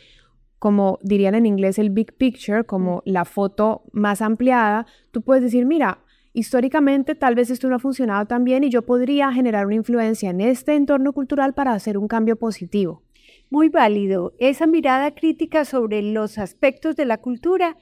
como 0.58 0.98
dirían 1.02 1.34
en 1.34 1.46
inglés, 1.46 1.78
el 1.78 1.88
big 1.88 2.12
picture, 2.12 2.64
como 2.64 3.02
la 3.06 3.24
foto 3.24 3.84
más 3.92 4.20
ampliada, 4.20 4.84
tú 5.12 5.22
puedes 5.22 5.42
decir, 5.42 5.64
mira, 5.64 6.00
históricamente 6.34 7.14
tal 7.14 7.34
vez 7.34 7.48
esto 7.48 7.70
no 7.70 7.76
ha 7.76 7.78
funcionado 7.78 8.26
tan 8.26 8.44
bien 8.44 8.62
y 8.62 8.68
yo 8.68 8.82
podría 8.82 9.32
generar 9.32 9.64
una 9.64 9.76
influencia 9.76 10.28
en 10.28 10.42
este 10.42 10.74
entorno 10.74 11.14
cultural 11.14 11.54
para 11.54 11.72
hacer 11.72 11.96
un 11.96 12.08
cambio 12.08 12.36
positivo. 12.36 13.04
Muy 13.52 13.68
válido. 13.68 14.32
Esa 14.38 14.68
mirada 14.68 15.12
crítica 15.12 15.64
sobre 15.64 16.02
los 16.02 16.38
aspectos 16.38 16.94
de 16.94 17.04
la 17.04 17.18
cultura 17.18 17.76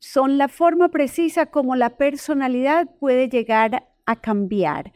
son 0.00 0.36
la 0.36 0.48
forma 0.48 0.88
precisa 0.88 1.46
como 1.46 1.76
la 1.76 1.96
personalidad 1.96 2.88
puede 2.98 3.28
llegar 3.28 3.88
a 4.04 4.20
cambiar 4.20 4.92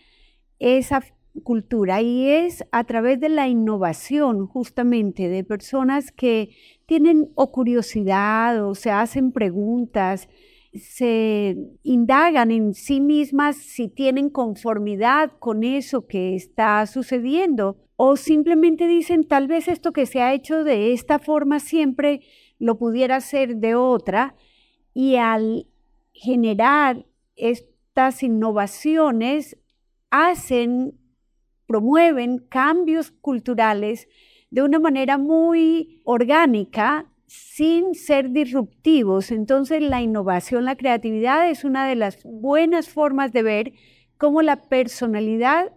esa 0.59 1.05
cultura 1.45 2.03
y 2.03 2.29
es 2.29 2.65
a 2.73 2.83
través 2.83 3.21
de 3.21 3.29
la 3.29 3.47
innovación 3.47 4.49
justamente 4.49 5.29
de 5.29 5.45
personas 5.45 6.11
que 6.11 6.51
tienen 6.87 7.31
o 7.37 7.53
curiosidad 7.53 8.67
o 8.67 8.75
se 8.75 8.91
hacen 8.91 9.31
preguntas, 9.31 10.29
se 10.73 11.57
indagan 11.85 12.51
en 12.51 12.75
sí 12.75 13.01
mismas 13.01 13.57
si 13.59 13.87
tienen 13.87 14.31
conformidad 14.31 15.31
con 15.39 15.63
eso 15.63 16.09
que 16.09 16.35
está 16.35 16.85
sucediendo 16.87 17.86
o 17.97 18.17
simplemente 18.17 18.87
dicen 18.87 19.25
tal 19.25 19.49
vez 19.49 19.69
esto 19.69 19.93
que 19.93 20.07
se 20.07 20.21
ha 20.21 20.35
hecho 20.35 20.65
de 20.65 20.93
esta 20.93 21.19
forma 21.19 21.61
siempre 21.61 22.21
lo 22.59 22.79
pudiera 22.79 23.17
hacer 23.17 23.57
de 23.57 23.75
otra 23.75 24.35
y 24.95 25.17
al 25.17 25.67
generar 26.13 27.07
estas 27.37 28.23
innovaciones 28.23 29.59
hacen, 30.11 30.99
promueven 31.67 32.39
cambios 32.39 33.11
culturales 33.11 34.09
de 34.51 34.63
una 34.63 34.79
manera 34.79 35.19
muy 35.19 36.01
orgánica 36.05 37.11
sin 37.27 37.95
ser 37.95 38.31
disruptivos. 38.31 39.31
Entonces 39.31 39.83
la 39.83 40.01
innovación, 40.01 40.65
la 40.65 40.77
creatividad 40.77 41.51
es 41.51 41.65
una 41.65 41.87
de 41.87 41.97
las 41.97 42.23
buenas 42.25 42.89
formas 42.89 43.33
de 43.33 43.43
ver 43.43 43.73
cómo 44.17 44.43
la 44.43 44.63
personalidad 44.69 45.73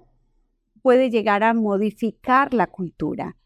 puede 0.81 1.09
llegar 1.09 1.43
a 1.43 1.53
modificar 1.53 2.53
la 2.53 2.67
cultura. 2.67 3.37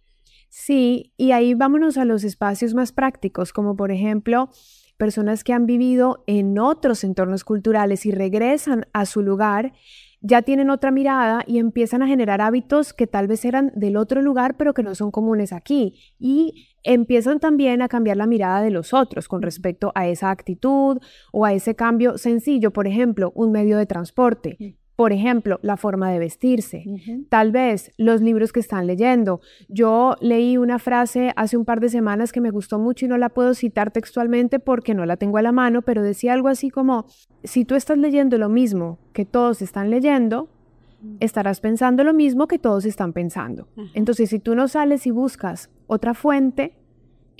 Sí, 0.49 1.13
y 1.17 1.31
ahí 1.31 1.55
vámonos 1.55 1.97
a 1.97 2.05
los 2.05 2.23
espacios 2.23 2.73
más 2.73 2.91
prácticos, 2.91 3.53
como 3.53 3.75
por 3.75 3.91
ejemplo 3.91 4.49
personas 4.97 5.43
que 5.43 5.51
han 5.51 5.65
vivido 5.65 6.23
en 6.27 6.59
otros 6.59 7.03
entornos 7.03 7.43
culturales 7.43 8.05
y 8.05 8.11
regresan 8.11 8.85
a 8.93 9.05
su 9.05 9.21
lugar, 9.21 9.73
ya 10.21 10.41
tienen 10.43 10.69
otra 10.69 10.91
mirada 10.91 11.43
y 11.45 11.57
empiezan 11.57 12.01
a 12.01 12.07
generar 12.07 12.39
hábitos 12.39 12.93
que 12.93 13.07
tal 13.07 13.27
vez 13.27 13.43
eran 13.43 13.73
del 13.75 13.97
otro 13.97 14.21
lugar, 14.21 14.55
pero 14.55 14.73
que 14.73 14.83
no 14.83 14.95
son 14.95 15.11
comunes 15.11 15.51
aquí. 15.51 15.95
Y 16.17 16.69
empiezan 16.83 17.39
también 17.41 17.81
a 17.81 17.89
cambiar 17.89 18.15
la 18.15 18.27
mirada 18.27 18.61
de 18.61 18.71
los 18.71 18.93
otros 18.93 19.27
con 19.27 19.41
respecto 19.41 19.91
a 19.95 20.07
esa 20.07 20.31
actitud 20.31 20.99
o 21.33 21.45
a 21.45 21.53
ese 21.53 21.75
cambio 21.75 22.17
sencillo, 22.17 22.71
por 22.71 22.87
ejemplo, 22.87 23.33
un 23.35 23.51
medio 23.51 23.77
de 23.77 23.85
transporte. 23.85 24.77
Por 24.95 25.11
ejemplo, 25.11 25.59
la 25.63 25.75
forma 25.75 26.11
de 26.11 26.19
vestirse, 26.19 26.85
tal 27.29 27.51
vez 27.51 27.91
los 27.97 28.21
libros 28.21 28.51
que 28.51 28.59
están 28.59 28.85
leyendo. 28.85 29.41
Yo 29.67 30.15
leí 30.21 30.57
una 30.57 30.77
frase 30.77 31.33
hace 31.35 31.57
un 31.57 31.65
par 31.65 31.79
de 31.79 31.89
semanas 31.89 32.31
que 32.31 32.41
me 32.41 32.51
gustó 32.51 32.77
mucho 32.77 33.05
y 33.05 33.09
no 33.09 33.17
la 33.17 33.29
puedo 33.29 33.55
citar 33.55 33.89
textualmente 33.91 34.59
porque 34.59 34.93
no 34.93 35.05
la 35.05 35.17
tengo 35.17 35.37
a 35.37 35.41
la 35.41 35.51
mano, 35.51 35.81
pero 35.81 36.03
decía 36.03 36.33
algo 36.33 36.47
así 36.47 36.69
como, 36.69 37.05
si 37.43 37.65
tú 37.65 37.73
estás 37.75 37.97
leyendo 37.97 38.37
lo 38.37 38.49
mismo 38.49 38.99
que 39.13 39.25
todos 39.25 39.61
están 39.63 39.89
leyendo, 39.89 40.49
estarás 41.19 41.59
pensando 41.59 42.03
lo 42.03 42.13
mismo 42.13 42.47
que 42.47 42.59
todos 42.59 42.85
están 42.85 43.13
pensando. 43.13 43.67
Entonces, 43.93 44.29
si 44.29 44.39
tú 44.39 44.55
no 44.55 44.67
sales 44.67 45.07
y 45.07 45.11
buscas 45.11 45.69
otra 45.87 46.13
fuente, 46.13 46.75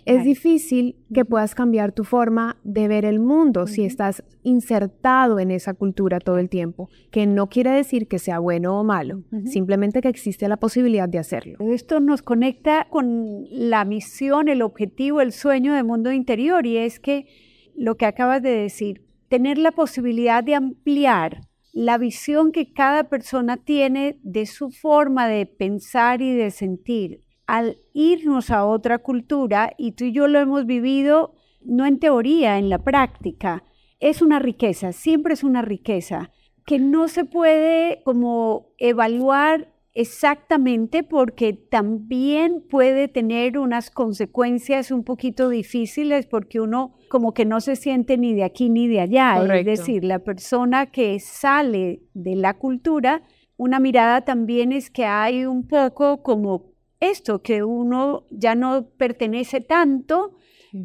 es 0.06 0.24
difícil 0.24 0.96
que 1.14 1.26
puedas 1.26 1.56
cambiar 1.56 1.92
tu 1.92 2.04
forma 2.04 2.58
de 2.64 2.88
ver 2.88 3.06
el 3.06 3.20
mundo 3.20 3.68
si 3.68 3.86
estás 3.86 4.24
insertado 4.44 5.40
en 5.40 5.52
esa 5.52 5.74
cultura 5.74 6.20
todo 6.20 6.38
el 6.38 6.50
tiempo, 6.50 6.90
que 7.12 7.26
no 7.26 7.48
quiere 7.48 7.72
decir 7.72 8.08
que 8.08 8.20
sea 8.20 8.40
bueno 8.40 8.80
o 8.80 8.84
malo, 8.84 9.24
simplemente 9.46 10.02
que 10.02 10.10
existe 10.10 10.48
la 10.48 10.58
posibilidad 10.58 11.08
de 11.08 11.20
hacerlo. 11.20 11.58
Esto 11.60 12.00
nos 12.00 12.22
conecta 12.22 12.88
con 12.90 13.46
la 13.50 13.86
misión, 13.86 14.50
el 14.50 14.62
objetivo, 14.62 15.22
el 15.22 15.32
sueño 15.32 15.74
de 15.74 15.84
mundo 15.84 16.12
interior 16.12 16.66
y 16.66 16.78
es 16.78 17.00
que 17.00 17.28
lo 17.76 17.96
que 17.96 18.06
acabas 18.06 18.42
de 18.42 18.52
decir, 18.52 19.06
tener 19.30 19.58
la 19.58 19.72
posibilidad 19.72 20.44
de 20.44 20.56
ampliar 20.56 21.42
la 21.72 21.98
visión 21.98 22.52
que 22.52 22.72
cada 22.72 23.06
persona 23.06 23.58
tiene 23.58 24.20
de 24.22 24.46
su 24.46 24.70
forma 24.70 25.28
de 25.28 25.48
pensar 25.48 26.22
y 26.22 26.36
de 26.36 26.52
sentir 26.52 27.22
al 27.48 27.78
irnos 27.94 28.52
a 28.52 28.66
otra 28.66 29.00
cultura, 29.00 29.74
y 29.78 29.94
tú 29.94 30.06
y 30.06 30.12
yo 30.12 30.28
lo 30.28 30.40
hemos 30.40 30.66
vivido 30.66 31.36
no 31.66 31.86
en 31.86 32.00
teoría, 32.00 32.58
en 32.58 32.70
la 32.70 32.80
práctica, 32.80 33.64
es 34.00 34.22
una 34.22 34.40
riqueza, 34.40 34.92
siempre 34.92 35.34
es 35.34 35.44
una 35.44 35.62
riqueza 35.62 36.32
que 36.66 36.80
no 36.80 37.08
se 37.08 37.26
puede 37.26 38.02
como 38.04 38.68
evaluar 38.78 39.74
exactamente 39.94 41.04
porque 41.04 41.54
también 41.54 42.64
puede 42.68 43.08
tener 43.08 43.60
unas 43.60 43.92
consecuencias 43.92 44.92
un 44.92 45.04
poquito 45.04 45.50
difíciles 45.50 46.26
porque 46.26 46.60
uno 46.60 46.96
como 47.10 47.34
que 47.34 47.46
no 47.46 47.62
se 47.62 47.76
siente 47.76 48.18
ni 48.18 48.34
de 48.34 48.44
aquí 48.44 48.70
ni 48.70 48.88
de 48.88 49.02
allá. 49.02 49.44
Es 49.56 49.66
decir, 49.66 50.04
la 50.04 50.20
persona 50.20 50.88
que 50.88 51.20
sale 51.20 52.02
de 52.14 52.36
la 52.36 52.56
cultura, 52.56 53.24
una 53.56 53.80
mirada 53.80 54.22
también 54.22 54.72
es 54.72 54.90
que 54.90 55.06
hay 55.06 55.46
un 55.46 55.68
poco 55.68 56.24
como 56.24 56.73
esto, 57.10 57.42
que 57.42 57.64
uno 57.64 58.24
ya 58.30 58.56
no 58.56 58.88
pertenece 58.98 59.62
tanto 59.62 60.36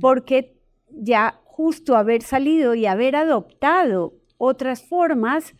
porque 0.00 0.56
ya 0.90 1.40
justo 1.44 1.96
haber 1.96 2.22
salido 2.22 2.74
y 2.74 2.86
haber 2.86 3.16
adoptado 3.16 4.14
otras 4.36 4.82
formas 4.82 5.54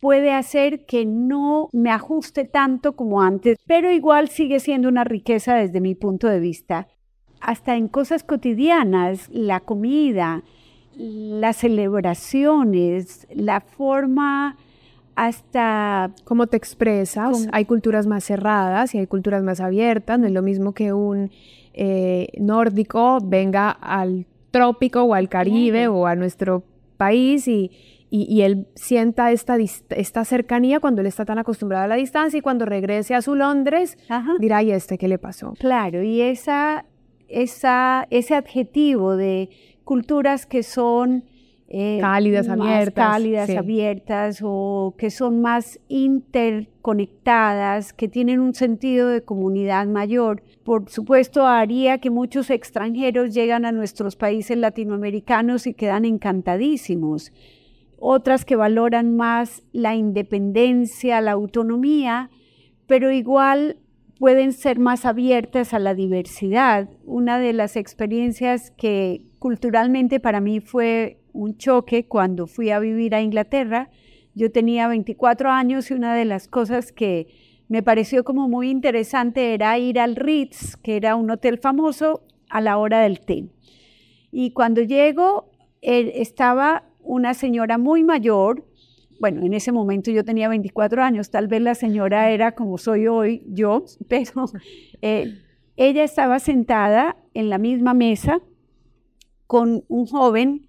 puede 0.00 0.32
hacer 0.32 0.84
que 0.84 1.06
no 1.06 1.68
me 1.72 1.90
ajuste 1.90 2.44
tanto 2.44 2.94
como 2.94 3.22
antes, 3.22 3.56
pero 3.66 3.90
igual 3.90 4.28
sigue 4.28 4.60
siendo 4.60 4.88
una 4.88 5.04
riqueza 5.04 5.54
desde 5.54 5.80
mi 5.80 5.94
punto 5.94 6.28
de 6.28 6.40
vista. 6.40 6.88
Hasta 7.40 7.76
en 7.76 7.88
cosas 7.88 8.22
cotidianas, 8.22 9.28
la 9.30 9.60
comida, 9.60 10.42
las 10.96 11.56
celebraciones, 11.56 13.26
la 13.30 13.60
forma 13.60 14.56
hasta... 15.16 16.10
¿Cómo 16.24 16.46
te 16.46 16.56
expresas? 16.56 17.48
Hay 17.52 17.64
culturas 17.64 18.06
más 18.06 18.24
cerradas 18.24 18.94
y 18.94 18.98
hay 18.98 19.06
culturas 19.06 19.42
más 19.42 19.60
abiertas. 19.60 20.18
No 20.18 20.26
es 20.26 20.32
lo 20.32 20.42
mismo 20.42 20.72
que 20.72 20.92
un 20.92 21.30
eh, 21.72 22.28
nórdico 22.38 23.18
venga 23.22 23.70
al 23.70 24.26
trópico 24.50 25.02
o 25.02 25.14
al 25.14 25.28
Caribe 25.28 25.88
o 25.88 26.06
a 26.06 26.14
nuestro 26.14 26.62
país 26.96 27.48
y, 27.48 27.72
y, 28.08 28.42
él 28.42 28.68
sienta 28.76 29.32
esta, 29.32 29.56
esta 29.56 30.24
cercanía 30.24 30.78
cuando 30.78 31.00
él 31.00 31.08
está 31.08 31.24
tan 31.24 31.38
acostumbrado 31.38 31.84
a 31.84 31.88
la 31.88 31.96
distancia 31.96 32.38
y 32.38 32.40
cuando 32.40 32.64
regrese 32.64 33.16
a 33.16 33.22
su 33.22 33.34
Londres 33.34 33.98
dirá, 34.38 34.62
¿y 34.62 34.70
este 34.70 34.96
qué 34.96 35.08
le 35.08 35.18
pasó? 35.18 35.54
Claro, 35.58 36.04
y 36.04 36.20
esa, 36.20 36.84
esa, 37.26 38.06
ese 38.10 38.36
adjetivo 38.36 39.16
de 39.16 39.50
culturas 39.82 40.46
que 40.46 40.62
son 40.62 41.24
eh, 41.68 41.98
cálidas, 42.00 42.48
abiertas. 42.48 42.94
cálidas, 42.94 43.50
abiertas 43.50 44.40
o 44.42 44.94
que 44.98 45.10
son 45.10 45.40
más 45.40 45.80
interconectadas, 45.88 47.92
que 47.92 48.08
tienen 48.08 48.40
un 48.40 48.54
sentido 48.54 49.08
de 49.08 49.22
comunidad 49.22 49.86
mayor. 49.86 50.42
Por 50.62 50.90
supuesto, 50.90 51.46
haría 51.46 51.98
que 51.98 52.10
muchos 52.10 52.50
extranjeros 52.50 53.34
llegan 53.34 53.64
a 53.64 53.72
nuestros 53.72 54.14
países 54.14 54.58
latinoamericanos 54.58 55.66
y 55.66 55.74
quedan 55.74 56.04
encantadísimos. 56.04 57.32
Otras 57.98 58.44
que 58.44 58.56
valoran 58.56 59.16
más 59.16 59.62
la 59.72 59.94
independencia, 59.94 61.22
la 61.22 61.32
autonomía, 61.32 62.30
pero 62.86 63.10
igual 63.10 63.78
pueden 64.18 64.52
ser 64.52 64.78
más 64.78 65.06
abiertas 65.06 65.72
a 65.72 65.78
la 65.78 65.94
diversidad. 65.94 66.90
Una 67.04 67.38
de 67.38 67.54
las 67.54 67.76
experiencias 67.76 68.70
que 68.70 69.22
culturalmente 69.38 70.20
para 70.20 70.40
mí 70.40 70.60
fue 70.60 71.23
un 71.34 71.58
choque 71.58 72.06
cuando 72.06 72.46
fui 72.46 72.70
a 72.70 72.78
vivir 72.78 73.14
a 73.14 73.20
Inglaterra. 73.20 73.90
Yo 74.34 74.50
tenía 74.50 74.88
24 74.88 75.50
años 75.50 75.90
y 75.90 75.94
una 75.94 76.14
de 76.14 76.24
las 76.24 76.48
cosas 76.48 76.92
que 76.92 77.28
me 77.68 77.82
pareció 77.82 78.24
como 78.24 78.48
muy 78.48 78.70
interesante 78.70 79.52
era 79.52 79.78
ir 79.78 79.98
al 79.98 80.16
Ritz, 80.16 80.76
que 80.76 80.96
era 80.96 81.16
un 81.16 81.30
hotel 81.30 81.58
famoso, 81.58 82.22
a 82.48 82.60
la 82.60 82.78
hora 82.78 83.00
del 83.00 83.20
té. 83.20 83.48
Y 84.30 84.52
cuando 84.52 84.80
llego, 84.82 85.50
estaba 85.80 86.84
una 87.00 87.34
señora 87.34 87.78
muy 87.78 88.04
mayor, 88.04 88.64
bueno, 89.20 89.42
en 89.44 89.54
ese 89.54 89.72
momento 89.72 90.10
yo 90.10 90.24
tenía 90.24 90.48
24 90.48 91.02
años, 91.02 91.30
tal 91.30 91.48
vez 91.48 91.62
la 91.62 91.74
señora 91.74 92.30
era 92.30 92.52
como 92.52 92.78
soy 92.78 93.06
hoy 93.06 93.42
yo, 93.48 93.84
pero 94.08 94.46
eh, 95.02 95.40
ella 95.76 96.04
estaba 96.04 96.38
sentada 96.38 97.16
en 97.32 97.50
la 97.50 97.58
misma 97.58 97.94
mesa 97.94 98.40
con 99.46 99.84
un 99.88 100.06
joven 100.06 100.68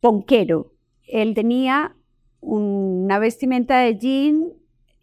ponquero. 0.00 0.72
Él 1.06 1.34
tenía 1.34 1.96
una 2.40 3.18
vestimenta 3.18 3.80
de 3.80 3.98
jean 3.98 4.52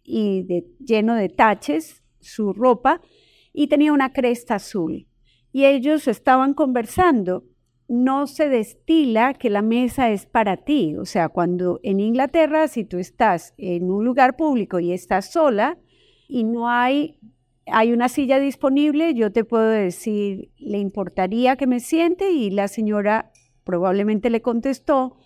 y 0.02 0.64
lleno 0.78 1.14
de 1.14 1.28
taches, 1.28 2.02
su 2.20 2.52
ropa, 2.52 3.00
y 3.52 3.68
tenía 3.68 3.92
una 3.92 4.12
cresta 4.12 4.56
azul. 4.56 5.06
Y 5.52 5.64
ellos 5.64 6.08
estaban 6.08 6.54
conversando. 6.54 7.44
No 7.88 8.26
se 8.26 8.48
destila 8.48 9.34
que 9.34 9.48
la 9.48 9.62
mesa 9.62 10.10
es 10.10 10.26
para 10.26 10.58
ti. 10.58 10.96
O 10.96 11.06
sea, 11.06 11.28
cuando 11.28 11.80
en 11.82 12.00
Inglaterra, 12.00 12.68
si 12.68 12.84
tú 12.84 12.98
estás 12.98 13.54
en 13.56 13.90
un 13.90 14.04
lugar 14.04 14.36
público 14.36 14.78
y 14.78 14.92
estás 14.92 15.32
sola 15.32 15.78
y 16.28 16.44
no 16.44 16.68
hay, 16.68 17.18
hay 17.66 17.92
una 17.92 18.10
silla 18.10 18.38
disponible, 18.40 19.14
yo 19.14 19.32
te 19.32 19.44
puedo 19.44 19.68
decir, 19.68 20.50
¿le 20.58 20.78
importaría 20.78 21.56
que 21.56 21.66
me 21.66 21.80
siente? 21.80 22.30
Y 22.30 22.50
la 22.50 22.68
señora 22.68 23.32
probablemente 23.68 24.30
le 24.30 24.40
contestó, 24.40 25.18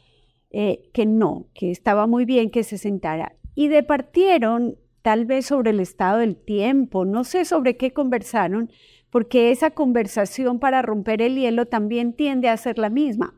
eh, 0.50 0.90
que 0.92 1.06
no, 1.06 1.46
que 1.54 1.70
estaba 1.70 2.08
muy 2.08 2.24
bien 2.24 2.50
que 2.50 2.64
se 2.64 2.76
sentara. 2.76 3.36
Y 3.54 3.68
departieron 3.68 4.78
tal 5.02 5.26
vez 5.26 5.46
sobre 5.46 5.70
el 5.70 5.78
estado 5.78 6.18
del 6.18 6.34
tiempo, 6.34 7.04
no 7.04 7.22
sé 7.22 7.44
sobre 7.44 7.76
qué 7.76 7.92
conversaron, 7.92 8.68
porque 9.10 9.52
esa 9.52 9.70
conversación 9.70 10.58
para 10.58 10.82
romper 10.82 11.22
el 11.22 11.36
hielo 11.36 11.66
también 11.66 12.14
tiende 12.14 12.48
a 12.48 12.56
ser 12.56 12.78
la 12.78 12.90
misma. 12.90 13.32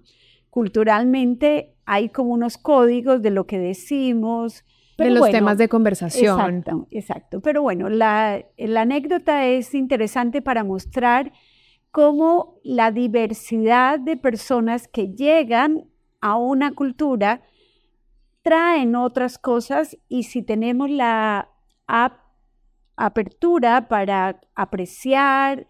Culturalmente 0.48 1.74
hay 1.84 2.08
como 2.08 2.32
unos 2.32 2.56
códigos 2.56 3.20
de 3.20 3.30
lo 3.30 3.46
que 3.46 3.58
decimos. 3.58 4.64
de 4.96 5.10
los 5.10 5.30
temas 5.30 5.58
de 5.58 5.68
conversación. 5.68 6.40
Exacto, 6.40 6.88
exacto. 6.90 7.40
Pero 7.42 7.60
bueno, 7.60 7.90
la, 7.90 8.42
la 8.56 8.80
anécdota 8.80 9.44
es 9.44 9.74
interesante 9.74 10.40
para 10.40 10.64
mostrar 10.64 11.30
cómo 11.94 12.58
la 12.64 12.90
diversidad 12.90 14.00
de 14.00 14.16
personas 14.16 14.88
que 14.88 15.14
llegan 15.14 15.88
a 16.20 16.36
una 16.36 16.72
cultura, 16.72 17.42
traen 18.42 18.96
otras 18.96 19.38
cosas 19.38 19.96
y 20.08 20.24
si 20.24 20.42
tenemos 20.42 20.90
la 20.90 21.52
apertura 22.96 23.86
para 23.86 24.40
apreciar, 24.56 25.68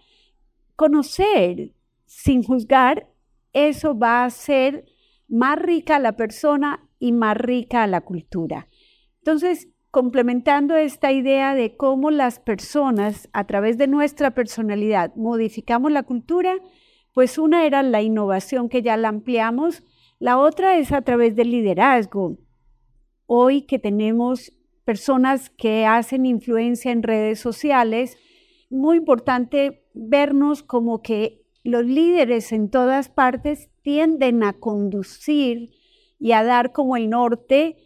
conocer 0.76 1.75
sin 2.07 2.43
juzgar, 2.43 3.07
eso 3.52 3.99
va 3.99 4.25
a 4.25 4.31
ser 4.31 4.87
más 5.28 5.59
rica 5.59 5.99
la 5.99 6.12
persona 6.12 6.88
y 6.99 7.12
más 7.12 7.37
rica 7.37 7.87
la 7.87 8.00
cultura. 8.00 8.66
Entonces, 9.19 9.69
complementando 9.94 10.74
esta 10.74 11.12
idea 11.12 11.54
de 11.54 11.76
cómo 11.76 12.10
las 12.10 12.40
personas 12.40 13.28
a 13.32 13.46
través 13.46 13.78
de 13.78 13.86
nuestra 13.86 14.32
personalidad 14.32 15.14
modificamos 15.14 15.92
la 15.92 16.02
cultura, 16.02 16.56
pues 17.12 17.38
una 17.38 17.64
era 17.64 17.80
la 17.84 18.02
innovación 18.02 18.68
que 18.68 18.82
ya 18.82 18.96
la 18.96 19.06
ampliamos, 19.06 19.84
la 20.18 20.36
otra 20.36 20.78
es 20.78 20.90
a 20.90 21.02
través 21.02 21.36
del 21.36 21.52
liderazgo. 21.52 22.38
Hoy 23.26 23.62
que 23.62 23.78
tenemos 23.78 24.52
personas 24.84 25.48
que 25.48 25.86
hacen 25.86 26.26
influencia 26.26 26.90
en 26.90 27.04
redes 27.04 27.38
sociales, 27.38 28.18
muy 28.70 28.96
importante 28.96 29.84
vernos 29.94 30.64
como 30.64 31.02
que 31.02 31.46
los 31.62 31.84
líderes 31.84 32.50
en 32.50 32.68
todas 32.68 33.10
partes 33.10 33.70
tienden 33.82 34.42
a 34.42 34.54
conducir 34.54 35.70
y 36.18 36.32
a 36.32 36.42
dar 36.42 36.72
como 36.72 36.96
el 36.96 37.10
norte 37.10 37.76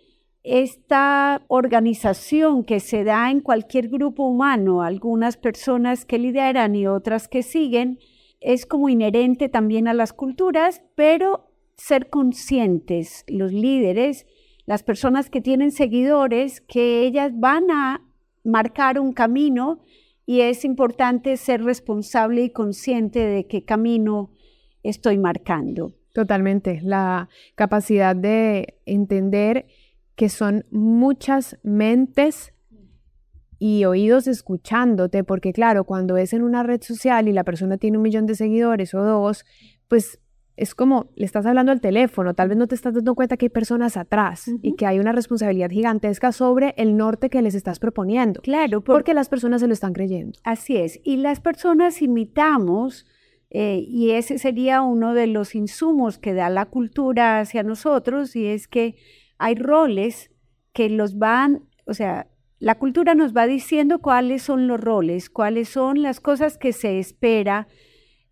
esta 0.48 1.42
organización 1.48 2.64
que 2.64 2.80
se 2.80 3.04
da 3.04 3.30
en 3.30 3.40
cualquier 3.40 3.88
grupo 3.88 4.26
humano, 4.26 4.82
algunas 4.82 5.36
personas 5.36 6.06
que 6.06 6.18
lideran 6.18 6.74
y 6.74 6.86
otras 6.86 7.28
que 7.28 7.42
siguen, 7.42 7.98
es 8.40 8.64
como 8.64 8.88
inherente 8.88 9.50
también 9.50 9.88
a 9.88 9.94
las 9.94 10.14
culturas, 10.14 10.82
pero 10.94 11.50
ser 11.76 12.08
conscientes, 12.08 13.24
los 13.28 13.52
líderes, 13.52 14.26
las 14.64 14.82
personas 14.82 15.28
que 15.28 15.42
tienen 15.42 15.70
seguidores, 15.70 16.62
que 16.62 17.02
ellas 17.02 17.32
van 17.34 17.70
a 17.70 18.00
marcar 18.42 18.98
un 18.98 19.12
camino 19.12 19.80
y 20.24 20.40
es 20.40 20.64
importante 20.64 21.36
ser 21.36 21.62
responsable 21.62 22.42
y 22.42 22.50
consciente 22.50 23.18
de 23.18 23.46
qué 23.46 23.64
camino 23.64 24.30
estoy 24.82 25.18
marcando. 25.18 25.92
Totalmente, 26.14 26.80
la 26.82 27.28
capacidad 27.54 28.16
de 28.16 28.78
entender 28.86 29.66
que 30.18 30.28
son 30.28 30.66
muchas 30.72 31.58
mentes 31.62 32.52
y 33.60 33.84
oídos 33.84 34.26
escuchándote, 34.26 35.22
porque 35.22 35.52
claro, 35.52 35.84
cuando 35.84 36.16
es 36.16 36.32
en 36.32 36.42
una 36.42 36.64
red 36.64 36.82
social 36.82 37.28
y 37.28 37.32
la 37.32 37.44
persona 37.44 37.78
tiene 37.78 37.98
un 37.98 38.02
millón 38.02 38.26
de 38.26 38.34
seguidores 38.34 38.94
o 38.94 39.02
dos, 39.04 39.46
pues 39.86 40.18
es 40.56 40.74
como 40.74 41.12
le 41.14 41.24
estás 41.24 41.46
hablando 41.46 41.70
al 41.70 41.80
teléfono, 41.80 42.34
tal 42.34 42.48
vez 42.48 42.58
no 42.58 42.66
te 42.66 42.74
estás 42.74 42.94
dando 42.94 43.14
cuenta 43.14 43.36
que 43.36 43.44
hay 43.44 43.50
personas 43.50 43.96
atrás 43.96 44.50
y 44.60 44.74
que 44.74 44.86
hay 44.86 44.98
una 44.98 45.12
responsabilidad 45.12 45.70
gigantesca 45.70 46.32
sobre 46.32 46.74
el 46.78 46.96
norte 46.96 47.30
que 47.30 47.40
les 47.40 47.54
estás 47.54 47.78
proponiendo. 47.78 48.40
Claro, 48.42 48.82
porque 48.82 49.14
las 49.14 49.28
personas 49.28 49.60
se 49.60 49.68
lo 49.68 49.72
están 49.72 49.92
creyendo. 49.92 50.36
Así 50.42 50.78
es, 50.78 50.98
y 51.04 51.18
las 51.18 51.38
personas 51.38 52.02
imitamos, 52.02 53.06
eh, 53.50 53.84
y 53.86 54.10
ese 54.10 54.38
sería 54.38 54.82
uno 54.82 55.14
de 55.14 55.28
los 55.28 55.54
insumos 55.54 56.18
que 56.18 56.34
da 56.34 56.50
la 56.50 56.66
cultura 56.66 57.38
hacia 57.38 57.62
nosotros, 57.62 58.34
y 58.34 58.46
es 58.46 58.66
que 58.66 58.96
hay 59.38 59.54
roles 59.54 60.30
que 60.72 60.88
los 60.88 61.18
van, 61.18 61.64
o 61.86 61.94
sea, 61.94 62.28
la 62.58 62.76
cultura 62.76 63.14
nos 63.14 63.36
va 63.36 63.46
diciendo 63.46 64.00
cuáles 64.00 64.42
son 64.42 64.66
los 64.66 64.80
roles, 64.80 65.30
cuáles 65.30 65.68
son 65.68 66.02
las 66.02 66.20
cosas 66.20 66.58
que 66.58 66.72
se 66.72 66.98
espera 66.98 67.68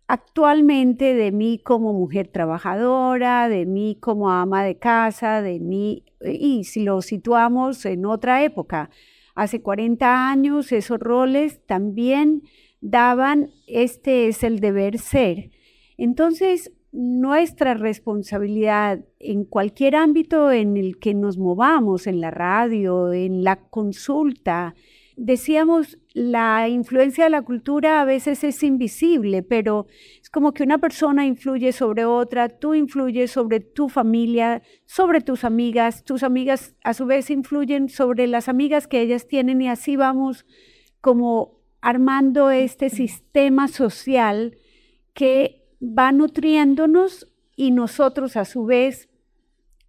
actualmente 0.07 1.13
de 1.13 1.31
mí 1.31 1.59
como 1.63 1.93
mujer 1.93 2.29
trabajadora, 2.29 3.49
de 3.49 3.65
mí 3.65 3.97
como 3.99 4.31
ama 4.31 4.63
de 4.63 4.77
casa, 4.77 5.41
de 5.41 5.59
mí, 5.59 6.05
y 6.21 6.63
si 6.63 6.83
lo 6.83 7.01
situamos 7.01 7.85
en 7.85 8.05
otra 8.05 8.43
época, 8.43 8.89
hace 9.35 9.61
40 9.61 10.29
años 10.29 10.71
esos 10.71 10.99
roles 10.99 11.65
también 11.65 12.43
daban, 12.81 13.49
este 13.67 14.27
es 14.27 14.43
el 14.43 14.59
deber 14.59 14.97
ser. 14.97 15.51
Entonces, 15.97 16.71
nuestra 16.97 17.75
responsabilidad 17.75 19.05
en 19.19 19.45
cualquier 19.45 19.95
ámbito 19.95 20.51
en 20.51 20.77
el 20.77 20.97
que 20.97 21.13
nos 21.13 21.37
movamos, 21.37 22.07
en 22.07 22.21
la 22.21 22.31
radio, 22.31 23.13
en 23.13 23.43
la 23.43 23.57
consulta, 23.69 24.73
decíamos, 25.15 25.99
la 26.13 26.67
influencia 26.67 27.25
de 27.25 27.29
la 27.29 27.43
cultura 27.43 28.01
a 28.01 28.05
veces 28.05 28.43
es 28.43 28.63
invisible, 28.63 29.43
pero 29.43 29.85
es 30.19 30.31
como 30.31 30.53
que 30.53 30.63
una 30.63 30.79
persona 30.79 31.27
influye 31.27 31.71
sobre 31.71 32.05
otra, 32.05 32.49
tú 32.49 32.73
influyes 32.73 33.29
sobre 33.29 33.59
tu 33.59 33.89
familia, 33.89 34.63
sobre 34.85 35.21
tus 35.21 35.43
amigas, 35.43 36.03
tus 36.03 36.23
amigas 36.23 36.75
a 36.83 36.95
su 36.95 37.05
vez 37.05 37.29
influyen 37.29 37.89
sobre 37.89 38.25
las 38.25 38.49
amigas 38.49 38.87
que 38.87 39.01
ellas 39.01 39.27
tienen 39.27 39.61
y 39.61 39.69
así 39.69 39.97
vamos 39.97 40.47
como 40.99 41.61
armando 41.79 42.49
este 42.49 42.89
sistema 42.89 43.67
social 43.67 44.57
que 45.13 45.66
va 45.81 46.11
nutriéndonos 46.11 47.27
y 47.55 47.71
nosotros 47.71 48.37
a 48.37 48.45
su 48.45 48.65
vez 48.65 49.09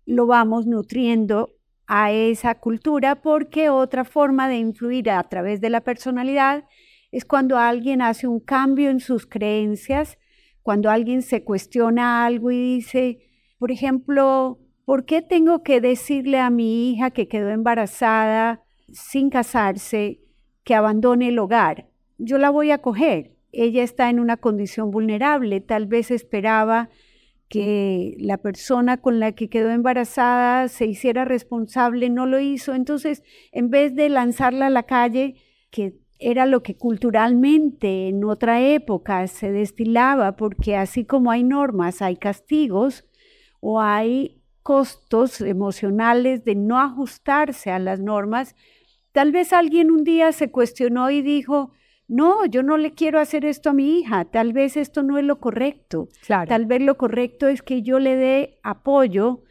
lo 0.06 0.26
vamos 0.26 0.66
nutriendo 0.66 1.54
a 1.86 2.12
esa 2.12 2.54
cultura 2.56 3.22
porque 3.22 3.70
otra 3.70 4.04
forma 4.04 4.48
de 4.48 4.56
influir 4.56 5.10
a 5.10 5.22
través 5.24 5.60
de 5.60 5.70
la 5.70 5.80
personalidad 5.80 6.64
es 7.10 7.24
cuando 7.24 7.56
alguien 7.56 8.02
hace 8.02 8.26
un 8.26 8.40
cambio 8.40 8.90
en 8.90 9.00
sus 9.00 9.26
creencias, 9.26 10.18
cuando 10.62 10.90
alguien 10.90 11.22
se 11.22 11.44
cuestiona 11.44 12.26
algo 12.26 12.50
y 12.50 12.76
dice, 12.76 13.20
por 13.58 13.70
ejemplo, 13.70 14.58
¿por 14.84 15.06
qué 15.06 15.22
tengo 15.22 15.62
que 15.62 15.80
decirle 15.80 16.38
a 16.38 16.50
mi 16.50 16.90
hija 16.90 17.10
que 17.10 17.28
quedó 17.28 17.48
embarazada 17.48 18.62
sin 18.92 19.30
casarse 19.30 20.20
que 20.64 20.74
abandone 20.74 21.28
el 21.28 21.38
hogar? 21.38 21.88
Yo 22.18 22.36
la 22.36 22.50
voy 22.50 22.70
a 22.70 22.78
coger. 22.78 23.37
Ella 23.52 23.82
está 23.82 24.10
en 24.10 24.20
una 24.20 24.36
condición 24.36 24.90
vulnerable, 24.90 25.60
tal 25.60 25.86
vez 25.86 26.10
esperaba 26.10 26.90
que 27.48 28.14
la 28.18 28.36
persona 28.36 28.98
con 28.98 29.20
la 29.20 29.32
que 29.32 29.48
quedó 29.48 29.70
embarazada 29.70 30.68
se 30.68 30.86
hiciera 30.86 31.24
responsable, 31.24 32.10
no 32.10 32.26
lo 32.26 32.38
hizo. 32.38 32.74
Entonces, 32.74 33.22
en 33.52 33.70
vez 33.70 33.94
de 33.94 34.10
lanzarla 34.10 34.66
a 34.66 34.70
la 34.70 34.82
calle, 34.82 35.36
que 35.70 35.94
era 36.18 36.46
lo 36.46 36.62
que 36.62 36.76
culturalmente 36.76 38.08
en 38.08 38.24
otra 38.24 38.60
época 38.60 39.26
se 39.28 39.50
destilaba, 39.50 40.36
porque 40.36 40.76
así 40.76 41.04
como 41.04 41.30
hay 41.30 41.44
normas, 41.44 42.02
hay 42.02 42.16
castigos 42.16 43.06
o 43.60 43.80
hay 43.80 44.42
costos 44.62 45.40
emocionales 45.40 46.44
de 46.44 46.54
no 46.54 46.78
ajustarse 46.78 47.70
a 47.70 47.78
las 47.78 48.00
normas, 48.00 48.54
tal 49.12 49.32
vez 49.32 49.52
alguien 49.52 49.90
un 49.90 50.04
día 50.04 50.32
se 50.32 50.50
cuestionó 50.50 51.10
y 51.10 51.22
dijo, 51.22 51.72
no, 52.08 52.46
yo 52.46 52.62
no 52.62 52.78
le 52.78 52.92
quiero 52.92 53.20
hacer 53.20 53.44
esto 53.44 53.68
a 53.68 53.74
mi 53.74 53.98
hija, 53.98 54.24
tal 54.24 54.54
vez 54.54 54.78
esto 54.78 55.02
no 55.02 55.18
es 55.18 55.24
lo 55.24 55.40
correcto. 55.40 56.08
Tal 56.26 56.64
vez 56.64 56.80
lo 56.80 56.96
correcto 56.96 57.48
es 57.48 57.60
que 57.60 57.82
yo 57.82 57.98
le 57.98 58.16
dé 58.16 58.58
apoyo 58.62 59.42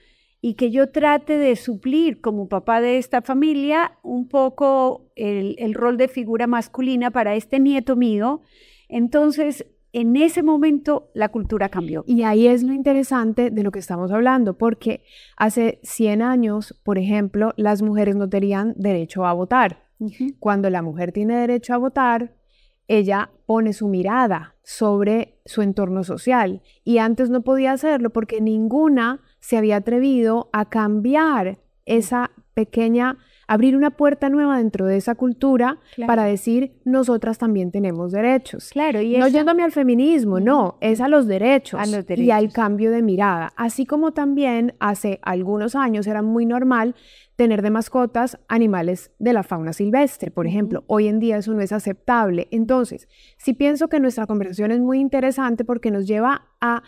y 0.41 0.55
que 0.55 0.71
yo 0.71 0.89
trate 0.89 1.37
de 1.37 1.55
suplir 1.55 2.19
como 2.19 2.49
papá 2.49 2.81
de 2.81 2.97
esta 2.97 3.21
familia 3.21 3.99
un 4.01 4.27
poco 4.27 5.11
el, 5.15 5.73
rol 5.75 5.97
de 5.97 6.07
figura 6.07 6.47
masculina 6.47 7.11
para 7.11 7.35
este 7.35 7.59
nieto 7.59 7.95
mío. 7.95 8.41
Entonces, 8.89 9.67
en 9.93 10.15
ese 10.15 10.41
momento 10.41 11.11
la 11.13 11.29
cultura 11.29 11.69
cambió. 11.69 12.05
Y 12.07 12.23
ahí 12.23 12.47
es 12.47 12.63
lo 12.63 12.73
interesante 12.73 13.51
de 13.51 13.63
lo 13.63 13.71
que 13.71 13.79
estamos 13.79 14.11
hablando, 14.11 14.57
porque 14.57 15.03
hace 15.35 15.79
100 15.83 16.23
años, 16.23 16.79
por 16.83 16.97
ejemplo, 16.97 17.53
las 17.55 17.83
mujeres 17.83 18.15
no 18.15 18.27
tenían 18.27 18.73
derecho 18.77 19.27
a 19.27 19.33
votar. 19.33 19.85
Cuando 20.39 20.71
la 20.71 20.81
mujer 20.81 21.11
tiene 21.11 21.35
derecho 21.35 21.73
a 21.73 21.77
votar, 21.77 22.36
ella 22.87 23.31
pone 23.45 23.73
su 23.73 23.87
mirada 23.87 24.55
sobre 24.63 25.39
su 25.45 25.61
entorno 25.61 26.03
social 26.03 26.61
y 26.83 26.97
antes 26.97 27.29
no 27.29 27.41
podía 27.41 27.71
hacerlo 27.71 28.11
porque 28.11 28.41
ninguna 28.41 29.21
se 29.39 29.57
había 29.57 29.77
atrevido 29.77 30.49
a 30.53 30.69
cambiar 30.69 31.59
esa 31.85 32.31
pequeña 32.53 33.17
abrir 33.47 33.77
una 33.77 33.91
puerta 33.91 34.29
nueva 34.29 34.57
dentro 34.57 34.85
de 34.85 34.97
esa 34.97 35.15
cultura 35.15 35.79
para 36.05 36.25
decir 36.25 36.73
nosotras 36.83 37.37
también 37.37 37.71
tenemos 37.71 38.11
derechos. 38.11 38.69
Claro, 38.71 39.01
y 39.01 39.17
no 39.17 39.27
yéndome 39.27 39.63
al 39.63 39.71
feminismo, 39.71 40.39
no, 40.39 40.77
es 40.81 40.99
a 40.99 41.07
los, 41.07 41.27
derechos, 41.27 41.79
y 42.09 42.31
al 42.31 42.51
cambio 42.51 42.91
de 42.91 43.01
mirada. 43.01 43.53
Así 43.55 43.85
como 43.85 44.11
también 44.11 44.75
hace 44.79 45.19
algunos 45.23 45.75
años 45.75 46.07
era 46.07 46.21
muy 46.21 46.45
normal 46.45 46.95
tener 47.37 47.61
de 47.61 47.69
mascotas 47.69 48.37
animales 48.47 49.11
de 49.19 49.31
la 49.31 49.43
fauna 49.43 49.71
silvestre, 49.71 50.29
por 50.29 50.45
ejemplo. 50.45 50.83
Hoy 50.87 51.07
en 51.07 51.19
día 51.19 51.37
eso 51.37 51.53
no 51.53 51.61
es 51.61 51.71
aceptable. 51.71 52.47
Entonces, 52.51 53.07
sí 53.37 53.53
pienso 53.53 53.87
que 53.87 53.99
nuestra 53.99 54.25
conversación 54.25 54.71
es 54.71 54.79
muy 54.79 54.99
interesante 54.99 55.63
porque 55.63 55.91
nos 55.91 56.05
lleva 56.05 56.47
a 56.59 56.83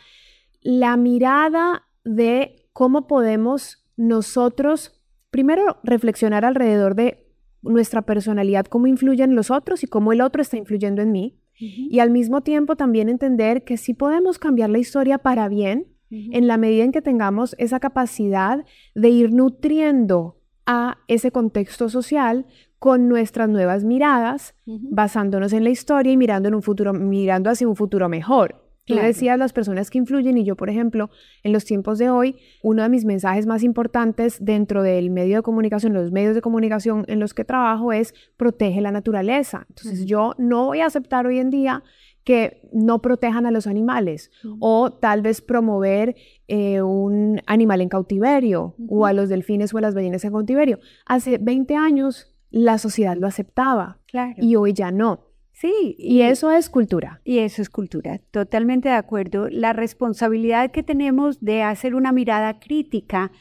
la 0.62 0.98
mirada 0.98 1.88
de 2.04 2.67
cómo 2.74 3.08
podemos 3.08 3.86
nosotros 3.95 4.99
primero 5.32 5.78
reflexionar 5.84 6.46
alrededor 6.46 6.96
de 6.96 7.26
nuestra 7.62 8.02
personalidad, 8.04 8.65
cómo 8.65 8.88
influye 8.88 9.24
en 9.24 9.36
los 9.36 9.52
otros 9.52 9.84
y 9.84 9.88
cómo 9.88 10.13
el 10.13 10.22
otro 10.22 10.42
está 10.42 10.58
influyendo 10.58 11.02
en 11.02 11.12
mí. 11.12 11.38
Y 11.62 12.00
al 12.00 12.10
mismo 12.10 12.42
tiempo 12.42 12.78
también 12.78 13.10
entender 13.10 13.65
que 13.65 13.76
sí 13.76 13.94
podemos 13.94 14.39
cambiar 14.39 14.70
la 14.70 14.80
historia 14.80 15.18
para 15.18 15.50
bien 15.50 15.88
en 16.10 16.48
la 16.48 16.58
medida 16.58 16.86
en 16.86 16.92
que 16.94 17.02
tengamos 17.02 17.54
esa 17.60 17.80
capacidad 17.80 18.63
de 18.96 19.10
ir 19.10 19.34
nutriendo 19.34 20.38
a 20.65 21.00
ese 21.08 21.32
contexto 21.32 21.89
social 21.89 22.46
con 22.80 23.10
nuestras 23.10 23.50
nuevas 23.50 23.84
miradas, 23.84 24.56
basándonos 24.65 25.52
en 25.52 25.65
la 25.65 25.70
historia 25.70 26.13
y 26.13 26.18
mirando 26.18 26.48
en 26.48 26.56
un 26.56 26.63
futuro, 26.63 26.94
mirando 26.94 27.50
hacia 27.50 27.68
un 27.68 27.76
futuro 27.76 28.08
mejor. 28.08 28.68
Tú 28.89 28.95
decías 28.95 29.38
las 29.38 29.54
personas 29.54 29.89
que 29.89 29.99
influyen 29.99 30.38
y 30.38 30.43
yo, 30.43 30.56
por 30.56 30.69
ejemplo, 30.69 31.12
en 31.43 31.54
los 31.54 31.63
tiempos 31.63 31.99
de 31.99 32.10
hoy, 32.10 32.38
uno 32.63 32.82
de 32.82 32.89
mis 32.89 33.06
mensajes 33.06 33.45
más 33.45 33.62
importantes 33.62 34.43
dentro 34.43 34.82
del 34.82 35.12
medio 35.12 35.38
de 35.38 35.41
comunicación, 35.43 35.93
los 35.93 36.12
medios 36.12 36.34
de 36.34 36.41
comunicación 36.41 37.06
en 37.08 37.19
los 37.19 37.34
que 37.34 37.45
trabajo 37.45 37.93
es 37.93 38.13
protege 38.36 38.82
la 38.82 38.91
naturaleza. 38.91 39.67
Entonces 39.69 40.06
yo 40.06 40.34
no 40.39 40.65
voy 40.65 40.80
a 40.80 40.88
aceptar 40.88 41.28
hoy 41.28 41.38
en 41.38 41.52
día 41.52 41.84
que 42.23 42.62
no 42.73 43.02
protejan 43.02 43.45
a 43.45 43.52
los 43.52 43.65
animales 43.67 44.32
o 44.60 44.91
tal 44.91 45.21
vez 45.21 45.41
promover 45.41 46.15
eh, 46.47 46.82
un 46.82 47.41
animal 47.45 47.82
en 47.82 47.89
cautiverio 47.89 48.75
o 48.88 49.06
a 49.06 49.13
los 49.13 49.30
delfines 49.30 49.73
o 49.73 49.78
a 49.78 49.82
las 49.82 49.95
ballenas 49.95 50.23
en 50.25 50.32
cautiverio. 50.32 50.80
Hace 51.06 51.38
20 51.38 51.75
años 51.75 52.36
la 52.52 52.78
sociedad 52.78 53.15
lo 53.17 53.28
aceptaba 53.28 53.99
y 54.38 54.56
hoy 54.56 54.73
ya 54.73 54.91
no. 54.91 55.29
Sí. 55.60 55.95
Y, 55.98 56.22
eso 56.22 56.52
es 56.52 56.69
cultura. 56.69 57.19
Y 57.26 57.39
eso 57.39 57.62
es 57.62 57.69
cultura, 57.69 58.22
totalmente 58.32 58.88
de 58.88 58.95
acuerdo. 58.95 59.50
La 59.50 59.74
responsabilidad 59.74 60.72
que 60.72 60.84
tenemos 60.84 61.41
de 61.41 61.63
hacer 61.63 61.95
una 61.95 62.13
mirada 62.13 62.60
crítica, 62.60 63.34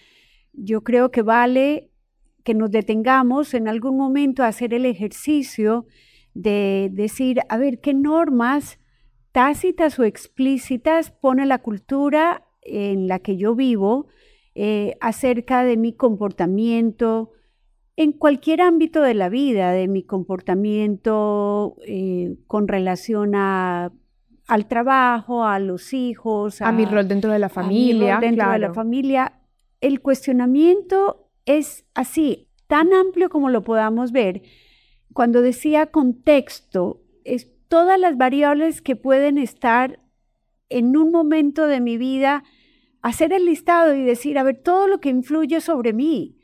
yo 0.53 0.83
creo 0.83 1.13
que 1.13 1.23
vale 1.23 1.93
que 2.43 2.55
nos 2.55 2.73
detengamos 2.73 3.55
en 3.55 3.69
algún 3.69 3.97
momento 3.97 4.43
a 4.43 4.49
hacer 4.49 4.75
el 4.75 4.85
ejercicio 4.85 5.87
de 6.35 6.91
decir, 6.93 7.39
a 7.49 7.57
ver, 7.57 7.81
¿qué 7.81 7.95
normas 7.95 8.81
tácitas 9.31 9.97
o 10.01 10.05
explícitas 10.05 11.13
pone 11.13 11.47
la 11.47 11.59
cultura 11.59 12.49
en 12.63 13.07
la 13.07 13.21
que 13.21 13.37
yo 13.37 13.55
vivo 13.55 14.09
eh, 14.57 14.97
acerca 15.01 15.63
de 15.63 15.77
mi 15.77 15.93
comportamiento, 15.93 17.31
en 17.99 18.13
cualquier 18.13 18.61
ámbito 18.61 19.03
de 19.03 19.13
la 19.13 19.29
vida, 19.29 19.73
de 19.73 19.89
mi 19.89 20.05
comportamiento 20.05 21.75
eh, 21.85 22.37
con 22.47 22.69
relación 22.69 23.35
a, 23.35 23.91
al 24.47 24.69
trabajo, 24.69 25.45
a 25.45 25.59
los 25.59 25.93
hijos, 25.93 26.63
a, 26.63 26.71
mi 26.71 26.85
rol 26.85 27.09
dentro 27.09 27.33
de 27.33 27.41
la 27.41 27.49
familia. 27.49 28.19
dentro 28.21 28.53
de 28.53 28.59
la 28.61 28.73
familia. 28.73 29.41
El 29.81 30.01
cuestionamiento 30.01 31.29
es 31.45 31.87
así, 31.95 32.47
tan 32.69 32.93
amplio 32.93 33.31
como 33.31 33.51
lo 33.51 33.65
podamos 33.65 34.13
ver. 34.13 34.43
Cuando 35.13 35.43
decía 35.43 35.87
contexto, 35.87 37.03
es 37.25 37.51
todas 37.67 37.99
las 37.99 38.17
variables 38.17 38.81
que 38.81 38.95
pueden 38.95 39.39
estar 39.39 39.99
en 40.69 40.97
un 40.97 41.11
momento 41.11 41.67
de 41.67 41.81
mi 41.81 41.97
vida, 41.97 42.45
hacer 43.03 43.33
el 43.33 43.45
listado 43.45 43.93
y 43.93 44.05
decir, 44.05 44.39
a 44.39 44.45
ver, 44.45 44.63
todo 44.63 44.87
lo 44.87 45.01
que 45.01 45.09
influye 45.09 45.61
sobre 45.61 45.93
mí 45.93 46.38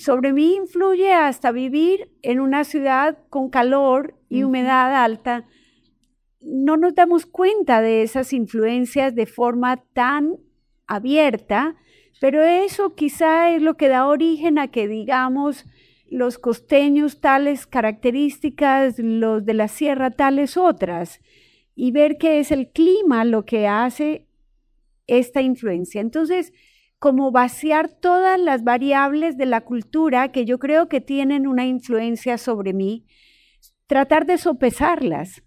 sobre 0.00 0.32
mí 0.32 0.54
influye 0.54 1.12
hasta 1.12 1.52
vivir 1.52 2.10
en 2.22 2.40
una 2.40 2.64
ciudad 2.64 3.18
con 3.28 3.50
calor 3.50 4.14
y 4.30 4.44
humedad 4.44 5.04
alta. 5.04 5.46
No 6.40 6.78
nos 6.78 6.94
damos 6.94 7.26
cuenta 7.26 7.82
de 7.82 8.02
esas 8.02 8.32
influencias 8.32 9.14
de 9.14 9.26
forma 9.26 9.84
tan 9.92 10.38
abierta, 10.86 11.76
pero 12.18 12.42
eso 12.42 12.94
quizá 12.94 13.50
es 13.54 13.60
lo 13.60 13.76
que 13.76 13.88
da 13.88 14.06
origen 14.06 14.58
a 14.58 14.68
que 14.68 14.88
digamos 14.88 15.66
los 16.08 16.38
costeños 16.38 17.20
tales 17.20 17.66
características, 17.66 18.98
los 18.98 19.44
de 19.44 19.54
la 19.54 19.68
sierra 19.68 20.10
tales 20.10 20.56
otras, 20.56 21.20
y 21.74 21.92
ver 21.92 22.16
que 22.16 22.40
es 22.40 22.50
el 22.50 22.70
clima 22.70 23.24
lo 23.24 23.44
que 23.44 23.68
hace 23.68 24.26
esta 25.06 25.42
influencia. 25.42 26.00
Entonces, 26.00 26.52
como 27.00 27.32
vaciar 27.32 27.88
todas 27.88 28.38
las 28.38 28.62
variables 28.62 29.38
de 29.38 29.46
la 29.46 29.62
cultura 29.62 30.30
que 30.32 30.44
yo 30.44 30.58
creo 30.58 30.88
que 30.90 31.00
tienen 31.00 31.46
una 31.46 31.64
influencia 31.64 32.36
sobre 32.36 32.74
mí, 32.74 33.06
tratar 33.86 34.26
de 34.26 34.36
sopesarlas, 34.36 35.42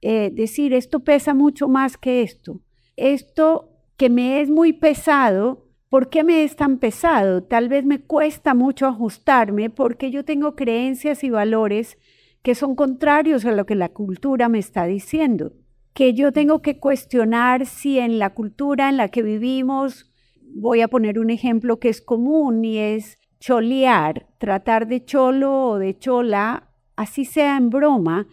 eh, 0.00 0.30
decir, 0.32 0.72
esto 0.72 1.04
pesa 1.04 1.34
mucho 1.34 1.68
más 1.68 1.98
que 1.98 2.22
esto, 2.22 2.62
esto 2.96 3.70
que 3.98 4.08
me 4.08 4.40
es 4.40 4.48
muy 4.48 4.72
pesado, 4.72 5.68
¿por 5.90 6.08
qué 6.08 6.24
me 6.24 6.42
es 6.42 6.56
tan 6.56 6.78
pesado? 6.78 7.44
Tal 7.44 7.68
vez 7.68 7.84
me 7.84 8.00
cuesta 8.00 8.54
mucho 8.54 8.86
ajustarme 8.86 9.68
porque 9.68 10.10
yo 10.10 10.24
tengo 10.24 10.56
creencias 10.56 11.22
y 11.22 11.28
valores 11.28 11.98
que 12.42 12.54
son 12.54 12.74
contrarios 12.74 13.44
a 13.44 13.52
lo 13.52 13.66
que 13.66 13.74
la 13.74 13.90
cultura 13.90 14.48
me 14.48 14.58
está 14.58 14.86
diciendo, 14.86 15.52
que 15.92 16.14
yo 16.14 16.32
tengo 16.32 16.62
que 16.62 16.78
cuestionar 16.78 17.66
si 17.66 17.98
en 17.98 18.18
la 18.18 18.30
cultura 18.30 18.88
en 18.88 18.96
la 18.96 19.08
que 19.08 19.22
vivimos, 19.22 20.10
voy 20.54 20.80
a 20.80 20.88
poner 20.88 21.18
un 21.18 21.30
ejemplo 21.30 21.78
que 21.78 21.88
es 21.88 22.00
común 22.00 22.64
y 22.64 22.78
es 22.78 23.18
cholear, 23.40 24.26
tratar 24.38 24.86
de 24.86 25.04
cholo 25.04 25.70
o 25.70 25.78
de 25.78 25.98
chola, 25.98 26.70
así 26.96 27.24
sea 27.24 27.56
en 27.56 27.70
broma, 27.70 28.28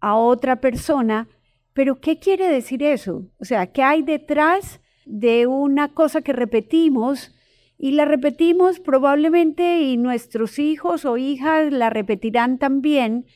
a 0.00 0.14
otra 0.16 0.60
persona. 0.60 1.28
Pero 1.72 2.00
¿qué 2.00 2.18
quiere 2.18 2.48
decir 2.48 2.82
eso? 2.82 3.26
O 3.38 3.44
sea, 3.44 3.72
¿qué 3.72 3.82
hay 3.82 4.02
detrás 4.02 4.80
de 5.06 5.46
una 5.46 5.94
cosa 5.94 6.20
que 6.20 6.32
repetimos? 6.32 7.34
Y 7.78 7.92
la 7.92 8.04
repetimos 8.04 8.78
probablemente 8.78 9.80
y 9.80 9.96
nuestros 9.96 10.58
hijos 10.58 11.04
o 11.04 11.16
hijas 11.16 11.72
la 11.72 11.90
repetirán 11.90 12.58
también 12.58 13.26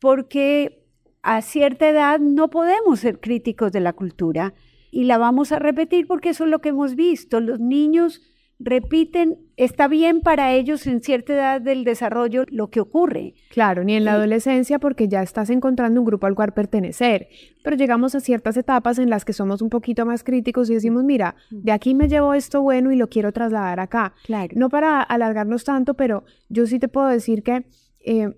porque 0.00 0.84
a 1.22 1.40
cierta 1.40 1.88
edad 1.88 2.20
no 2.20 2.50
podemos 2.50 3.00
ser 3.00 3.20
críticos 3.20 3.72
de 3.72 3.80
la 3.80 3.94
cultura 3.94 4.52
y 4.96 5.04
la 5.04 5.18
vamos 5.18 5.52
a 5.52 5.58
repetir 5.58 6.06
porque 6.06 6.30
eso 6.30 6.44
es 6.44 6.50
lo 6.50 6.60
que 6.60 6.70
hemos 6.70 6.96
visto. 6.96 7.38
Los 7.40 7.60
niños 7.60 8.22
repiten, 8.58 9.36
está 9.58 9.88
bien 9.88 10.22
para 10.22 10.54
ellos 10.54 10.86
en 10.86 11.02
cierta 11.02 11.34
edad 11.34 11.60
del 11.60 11.84
desarrollo 11.84 12.46
lo 12.48 12.70
que 12.70 12.80
ocurre. 12.80 13.34
Claro, 13.50 13.84
ni 13.84 13.94
en 13.94 14.06
la 14.06 14.14
adolescencia 14.14 14.78
porque 14.78 15.06
ya 15.06 15.22
estás 15.22 15.50
encontrando 15.50 16.00
un 16.00 16.06
grupo 16.06 16.26
al 16.26 16.34
cual 16.34 16.54
pertenecer, 16.54 17.28
pero 17.62 17.76
llegamos 17.76 18.14
a 18.14 18.20
ciertas 18.20 18.56
etapas 18.56 18.98
en 18.98 19.10
las 19.10 19.26
que 19.26 19.34
somos 19.34 19.60
un 19.60 19.68
poquito 19.68 20.06
más 20.06 20.24
críticos 20.24 20.70
y 20.70 20.74
decimos, 20.74 21.04
mira, 21.04 21.36
de 21.50 21.72
aquí 21.72 21.94
me 21.94 22.08
llevo 22.08 22.32
esto 22.32 22.62
bueno 22.62 22.90
y 22.90 22.96
lo 22.96 23.10
quiero 23.10 23.32
trasladar 23.32 23.80
acá. 23.80 24.14
Claro. 24.24 24.54
No 24.56 24.70
para 24.70 25.02
alargarnos 25.02 25.64
tanto, 25.64 25.92
pero 25.92 26.24
yo 26.48 26.66
sí 26.66 26.78
te 26.78 26.88
puedo 26.88 27.08
decir 27.08 27.42
que... 27.42 27.66
Eh, 28.00 28.30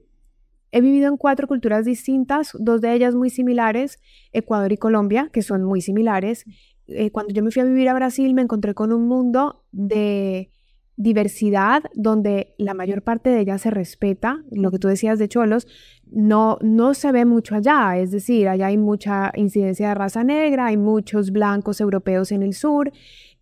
He 0.71 0.81
vivido 0.81 1.09
en 1.09 1.17
cuatro 1.17 1.47
culturas 1.47 1.85
distintas, 1.85 2.53
dos 2.59 2.81
de 2.81 2.93
ellas 2.93 3.15
muy 3.15 3.31
similares, 3.31 3.99
Ecuador 4.33 4.73
y 4.73 4.77
Colombia, 4.77 5.31
que 5.33 5.43
son 5.43 5.65
muy 5.65 5.81
similares. 5.81 6.45
Eh, 6.87 7.11
cuando 7.11 7.33
yo 7.33 7.43
me 7.43 7.51
fui 7.51 7.63
a 7.63 7.67
vivir 7.67 7.89
a 7.89 7.95
Brasil 7.95 8.35
me 8.35 8.43
encontré 8.43 8.75
con 8.75 8.93
un 8.93 9.07
mundo 9.07 9.65
de 9.73 10.51
diversidad 10.99 11.85
donde 11.95 12.55
la 12.59 12.75
mayor 12.75 13.03
parte 13.03 13.31
de 13.31 13.41
ella 13.41 13.57
se 13.59 13.71
respeta, 13.71 14.43
lo 14.51 14.73
que 14.73 14.81
tú 14.81 14.89
decías 14.89 15.19
de 15.21 15.29
cholos, 15.29 15.69
no, 16.11 16.59
no 16.61 16.93
se 16.93 17.13
ve 17.13 17.25
mucho 17.25 17.55
allá, 17.55 17.97
es 17.99 18.11
decir, 18.11 18.49
allá 18.49 18.67
hay 18.67 18.79
mucha 18.79 19.31
incidencia 19.37 19.91
de 19.91 19.95
raza 19.95 20.25
negra, 20.25 20.67
hay 20.67 20.77
muchos 20.77 21.31
blancos 21.31 21.81
europeos 21.81 22.33
en 22.33 22.43
el 22.43 22.53
sur, 22.53 22.91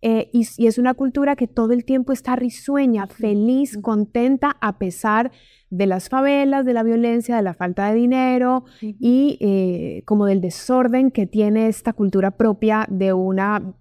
eh, 0.01 0.29
y, 0.31 0.41
es 0.67 0.77
una 0.77 0.93
cultura 0.93 1.35
que 1.35 1.47
todo 1.47 1.73
el 1.73 1.83
tiempo 1.83 2.13
está 2.13 2.35
risueña, 2.35 3.07
feliz, 3.07 3.77
contenta, 3.81 4.55
a 4.61 4.77
pesar 4.77 5.31
de 5.69 5.87
las 5.87 6.09
favelas, 6.09 6.65
de 6.65 6.73
la 6.73 6.83
violencia, 6.83 7.35
de 7.35 7.41
la 7.41 7.53
falta 7.53 7.89
de 7.89 7.95
dinero 7.95 8.65
y 8.81 9.37
eh, 9.41 10.03
como 10.05 10.25
del 10.25 10.39
desorden 10.39 11.11
que 11.11 11.25
tiene 11.25 11.67
esta 11.67 11.93
cultura 11.93 12.31
propia 12.31 12.85
de 12.89 13.13
una 13.13 13.75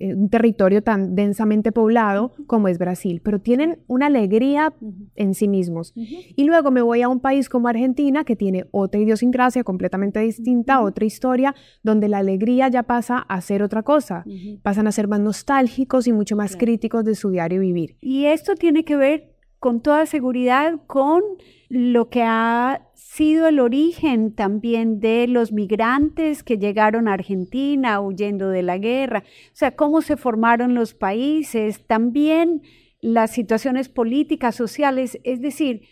un 0.00 0.28
territorio 0.30 0.82
tan 0.82 1.14
densamente 1.14 1.72
poblado 1.72 2.32
como 2.46 2.68
es 2.68 2.78
Brasil, 2.78 3.20
pero 3.22 3.40
tienen 3.40 3.78
una 3.86 4.06
alegría 4.06 4.74
en 5.16 5.34
sí 5.34 5.48
mismos. 5.48 5.92
Y 5.94 6.44
luego 6.44 6.70
me 6.70 6.82
voy 6.82 7.02
a 7.02 7.08
un 7.08 7.20
país 7.20 7.48
como 7.48 7.68
Argentina, 7.68 8.24
que 8.24 8.36
tiene 8.36 8.66
otra 8.70 9.00
idiosincrasia 9.00 9.64
completamente 9.64 10.20
distinta, 10.20 10.80
otra 10.80 11.04
historia, 11.04 11.54
donde 11.82 12.08
la 12.08 12.18
alegría 12.18 12.68
ya 12.68 12.82
pasa 12.82 13.18
a 13.18 13.40
ser 13.40 13.62
otra 13.62 13.82
cosa. 13.82 14.24
Pasan 14.62 14.86
a 14.86 14.92
ser 14.92 15.08
más 15.08 15.20
nostálgicos 15.20 16.06
y 16.06 16.12
mucho 16.12 16.36
más 16.36 16.56
críticos 16.56 17.04
de 17.04 17.14
su 17.14 17.30
diario 17.30 17.60
vivir. 17.60 17.96
Y 18.00 18.24
esto 18.24 18.54
tiene 18.54 18.84
que 18.84 18.96
ver 18.96 19.34
con 19.58 19.80
toda 19.80 20.06
seguridad 20.06 20.80
con 20.86 21.22
lo 21.70 22.10
que 22.10 22.24
ha 22.24 22.82
sido 22.94 23.46
el 23.46 23.60
origen 23.60 24.34
también 24.34 24.98
de 24.98 25.28
los 25.28 25.52
migrantes 25.52 26.42
que 26.42 26.58
llegaron 26.58 27.06
a 27.06 27.12
Argentina 27.12 28.00
huyendo 28.00 28.48
de 28.48 28.64
la 28.64 28.76
guerra, 28.76 29.22
o 29.24 29.54
sea, 29.56 29.76
cómo 29.76 30.02
se 30.02 30.16
formaron 30.16 30.74
los 30.74 30.94
países, 30.94 31.86
también 31.86 32.62
las 33.00 33.30
situaciones 33.30 33.88
políticas, 33.88 34.56
sociales, 34.56 35.20
es 35.22 35.40
decir, 35.40 35.82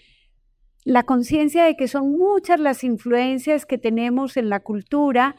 la 0.85 1.05
conciencia 1.05 1.64
de 1.64 1.77
que 1.77 1.87
son 1.87 2.11
muchas 2.11 2.59
las 2.59 2.83
influencias 2.83 3.64
que 3.64 3.79
tenemos 3.79 4.37
en 4.37 4.49
la 4.49 4.61
cultura 4.61 5.37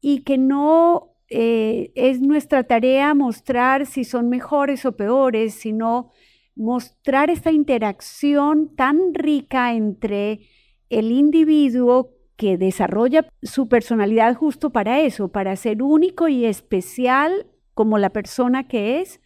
y 0.00 0.20
que 0.20 0.38
no 0.38 1.16
eh, 1.30 1.90
es 1.96 2.20
nuestra 2.20 2.62
tarea 2.62 3.12
mostrar 3.14 3.86
si 3.86 4.04
son 4.04 4.28
mejores 4.28 4.86
o 4.86 4.96
peores, 4.96 5.54
sino 5.54 6.10
mostrar 6.56 7.30
esta 7.30 7.50
interacción 7.50 8.74
tan 8.76 9.14
rica 9.14 9.74
entre 9.74 10.40
el 10.88 11.10
individuo 11.10 12.10
que 12.36 12.58
desarrolla 12.58 13.28
su 13.42 13.68
personalidad 13.68 14.34
justo 14.34 14.70
para 14.70 15.00
eso, 15.00 15.28
para 15.28 15.56
ser 15.56 15.82
único 15.82 16.28
y 16.28 16.44
especial 16.44 17.46
como 17.74 17.98
la 17.98 18.10
persona 18.10 18.66
que 18.66 19.00
es, 19.00 19.20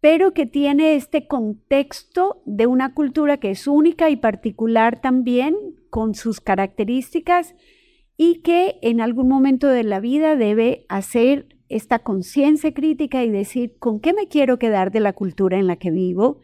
pero 0.00 0.32
que 0.32 0.46
tiene 0.46 0.94
este 0.94 1.26
contexto 1.26 2.42
de 2.44 2.66
una 2.66 2.94
cultura 2.94 3.38
que 3.38 3.50
es 3.50 3.66
única 3.66 4.10
y 4.10 4.16
particular 4.16 5.00
también 5.00 5.56
con 5.90 6.14
sus 6.14 6.40
características 6.40 7.54
y 8.16 8.42
que 8.42 8.78
en 8.82 9.00
algún 9.00 9.28
momento 9.28 9.68
de 9.68 9.84
la 9.84 10.00
vida 10.00 10.36
debe 10.36 10.86
hacer 10.88 11.55
esta 11.68 11.98
conciencia 12.00 12.72
crítica 12.72 13.24
y 13.24 13.30
decir 13.30 13.74
con 13.78 14.00
qué 14.00 14.12
me 14.12 14.28
quiero 14.28 14.58
quedar 14.58 14.90
de 14.90 15.00
la 15.00 15.12
cultura 15.12 15.58
en 15.58 15.66
la 15.66 15.76
que 15.76 15.90
vivo 15.90 16.40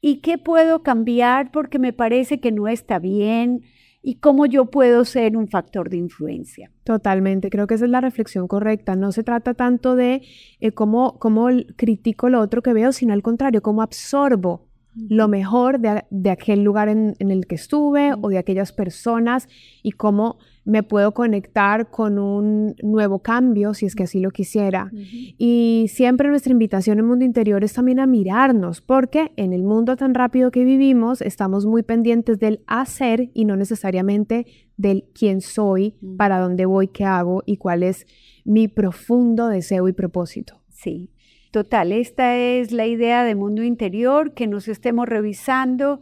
y 0.00 0.16
qué 0.16 0.38
puedo 0.38 0.82
cambiar 0.82 1.50
porque 1.52 1.78
me 1.78 1.92
parece 1.92 2.40
que 2.40 2.52
no 2.52 2.68
está 2.68 2.98
bien. 2.98 3.62
Y 4.02 4.14
cómo 4.14 4.46
yo 4.46 4.64
puedo 4.64 5.04
ser 5.04 5.36
un 5.36 5.46
factor 5.46 5.90
de 5.90 5.98
influencia. 5.98 6.70
Totalmente, 6.84 7.50
creo 7.50 7.66
que 7.66 7.74
esa 7.74 7.84
es 7.84 7.90
la 7.90 8.00
reflexión 8.00 8.48
correcta. 8.48 8.96
No 8.96 9.12
se 9.12 9.22
trata 9.22 9.52
tanto 9.52 9.94
de 9.94 10.22
eh, 10.58 10.72
cómo, 10.72 11.18
cómo 11.18 11.48
critico 11.76 12.30
lo 12.30 12.40
otro 12.40 12.62
que 12.62 12.72
veo, 12.72 12.92
sino 12.92 13.12
al 13.12 13.20
contrario, 13.20 13.60
cómo 13.60 13.82
absorbo 13.82 14.70
lo 14.94 15.28
mejor 15.28 15.78
de, 15.80 16.30
aquel 16.30 16.62
lugar 16.62 16.88
en, 16.88 17.14
el 17.18 17.46
que 17.46 17.54
estuve 17.54 18.12
o 18.20 18.28
de 18.28 18.38
aquellas 18.38 18.72
personas 18.72 19.48
y 19.82 19.92
cómo 19.92 20.38
me 20.64 20.82
puedo 20.82 21.12
conectar 21.12 21.90
con 21.90 22.18
un 22.18 22.74
nuevo 22.82 23.20
cambio, 23.20 23.74
si 23.74 23.86
es 23.86 23.94
que 23.94 24.04
así 24.04 24.20
lo 24.20 24.30
quisiera. 24.30 24.90
Y 25.38 25.86
siempre 25.88 26.28
nuestra 26.28 26.52
invitación 26.52 26.98
en 26.98 27.06
Mundo 27.06 27.24
Interior 27.24 27.64
es 27.64 27.72
también 27.72 27.98
a 27.98 28.06
mirarnos, 28.06 28.80
porque 28.80 29.32
en 29.36 29.52
el 29.52 29.62
mundo 29.62 29.96
tan 29.96 30.14
rápido 30.14 30.50
que 30.50 30.64
vivimos 30.64 31.22
estamos 31.22 31.66
muy 31.66 31.82
pendientes 31.82 32.38
del 32.38 32.62
hacer 32.66 33.30
y 33.34 33.44
no 33.44 33.56
necesariamente 33.56 34.46
del 34.76 35.04
quién 35.14 35.40
soy, 35.40 35.96
para 36.16 36.38
dónde 36.38 36.66
voy, 36.66 36.88
qué 36.88 37.04
hago 37.04 37.42
y 37.46 37.56
cuál 37.56 37.82
es 37.82 38.06
mi 38.44 38.68
profundo 38.68 39.48
deseo 39.48 39.88
y 39.88 39.92
propósito. 39.92 40.60
Sí. 40.68 41.10
Total, 41.50 41.90
esta 41.90 42.36
es 42.36 42.70
la 42.70 42.86
idea 42.86 43.24
de 43.24 43.34
mundo 43.34 43.64
interior, 43.64 44.34
que 44.34 44.46
nos 44.46 44.68
estemos 44.68 45.08
revisando, 45.08 46.00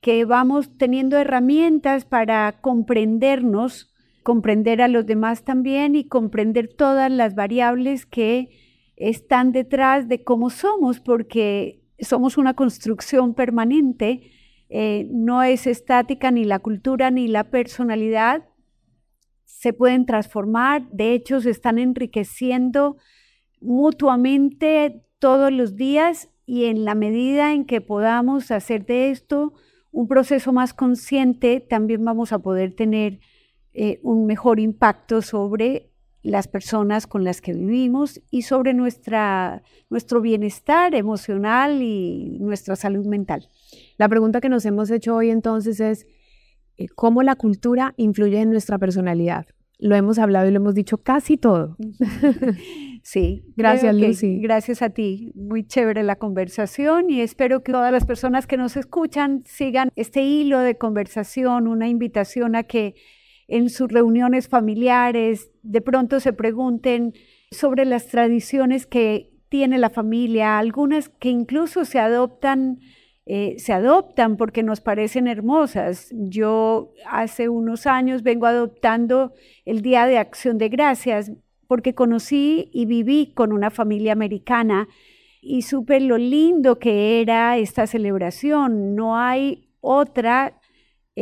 que 0.00 0.26
vamos 0.26 0.76
teniendo 0.76 1.16
herramientas 1.16 2.04
para 2.04 2.60
comprendernos, 2.60 3.94
comprender 4.22 4.82
a 4.82 4.88
los 4.88 5.06
demás 5.06 5.44
también 5.44 5.94
y 5.94 6.04
comprender 6.04 6.68
todas 6.68 7.10
las 7.10 7.34
variables 7.34 8.06
que 8.06 8.50
están 8.96 9.52
detrás 9.52 10.08
de 10.08 10.22
cómo 10.22 10.50
somos, 10.50 11.00
porque 11.00 11.82
somos 11.98 12.36
una 12.38 12.54
construcción 12.54 13.34
permanente, 13.34 14.30
eh, 14.68 15.08
no 15.10 15.42
es 15.42 15.66
estática 15.66 16.30
ni 16.30 16.44
la 16.44 16.58
cultura 16.58 17.10
ni 17.10 17.28
la 17.28 17.44
personalidad, 17.50 18.44
se 19.44 19.72
pueden 19.72 20.06
transformar, 20.06 20.88
de 20.90 21.12
hecho 21.12 21.40
se 21.40 21.50
están 21.50 21.78
enriqueciendo 21.78 22.96
mutuamente 23.60 25.02
todos 25.18 25.52
los 25.52 25.76
días 25.76 26.30
y 26.46 26.64
en 26.64 26.84
la 26.84 26.94
medida 26.94 27.52
en 27.52 27.64
que 27.64 27.80
podamos 27.80 28.50
hacer 28.50 28.86
de 28.86 29.10
esto 29.10 29.52
un 29.92 30.08
proceso 30.08 30.52
más 30.52 30.72
consciente, 30.72 31.60
también 31.60 32.04
vamos 32.04 32.32
a 32.32 32.38
poder 32.38 32.74
tener 32.74 33.20
eh, 33.82 33.98
un 34.02 34.26
mejor 34.26 34.60
impacto 34.60 35.22
sobre 35.22 35.88
las 36.22 36.48
personas 36.48 37.06
con 37.06 37.24
las 37.24 37.40
que 37.40 37.54
vivimos 37.54 38.20
y 38.30 38.42
sobre 38.42 38.74
nuestra, 38.74 39.62
nuestro 39.88 40.20
bienestar 40.20 40.94
emocional 40.94 41.80
y 41.80 42.36
nuestra 42.40 42.76
salud 42.76 43.06
mental. 43.06 43.48
La 43.96 44.06
pregunta 44.06 44.42
que 44.42 44.50
nos 44.50 44.66
hemos 44.66 44.90
hecho 44.90 45.16
hoy 45.16 45.30
entonces 45.30 45.80
es, 45.80 46.06
eh, 46.76 46.88
¿cómo 46.94 47.22
la 47.22 47.36
cultura 47.36 47.94
influye 47.96 48.42
en 48.42 48.50
nuestra 48.50 48.76
personalidad? 48.76 49.46
Lo 49.78 49.96
hemos 49.96 50.18
hablado 50.18 50.46
y 50.46 50.50
lo 50.50 50.58
hemos 50.58 50.74
dicho 50.74 50.98
casi 50.98 51.38
todo. 51.38 51.78
Sí, 53.02 53.42
gracias 53.56 53.94
Lucy. 53.94 54.40
Gracias 54.40 54.82
a 54.82 54.90
ti. 54.90 55.32
Muy 55.34 55.66
chévere 55.66 56.02
la 56.02 56.16
conversación 56.16 57.08
y 57.08 57.22
espero 57.22 57.62
que 57.62 57.72
todas 57.72 57.90
las 57.90 58.04
personas 58.04 58.46
que 58.46 58.58
nos 58.58 58.76
escuchan 58.76 59.42
sigan 59.46 59.90
este 59.96 60.20
hilo 60.20 60.58
de 60.58 60.76
conversación, 60.76 61.66
una 61.66 61.88
invitación 61.88 62.56
a 62.56 62.64
que 62.64 62.94
en 63.50 63.68
sus 63.68 63.88
reuniones 63.88 64.48
familiares 64.48 65.50
de 65.62 65.80
pronto 65.80 66.20
se 66.20 66.32
pregunten 66.32 67.12
sobre 67.50 67.84
las 67.84 68.06
tradiciones 68.06 68.86
que 68.86 69.32
tiene 69.48 69.78
la 69.78 69.90
familia, 69.90 70.58
algunas 70.58 71.08
que 71.08 71.28
incluso 71.28 71.84
se 71.84 71.98
adoptan 71.98 72.78
eh, 73.32 73.60
se 73.60 73.72
adoptan 73.72 74.36
porque 74.36 74.64
nos 74.64 74.80
parecen 74.80 75.28
hermosas. 75.28 76.08
Yo 76.12 76.92
hace 77.08 77.48
unos 77.48 77.86
años 77.86 78.24
vengo 78.24 78.46
adoptando 78.46 79.34
el 79.64 79.82
Día 79.82 80.06
de 80.06 80.18
Acción 80.18 80.58
de 80.58 80.68
Gracias 80.68 81.30
porque 81.68 81.94
conocí 81.94 82.70
y 82.72 82.86
viví 82.86 83.32
con 83.32 83.52
una 83.52 83.70
familia 83.70 84.12
americana 84.12 84.88
y 85.40 85.62
supe 85.62 86.00
lo 86.00 86.18
lindo 86.18 86.80
que 86.80 87.20
era 87.20 87.56
esta 87.56 87.86
celebración. 87.86 88.96
No 88.96 89.16
hay 89.16 89.68
otra, 89.80 90.59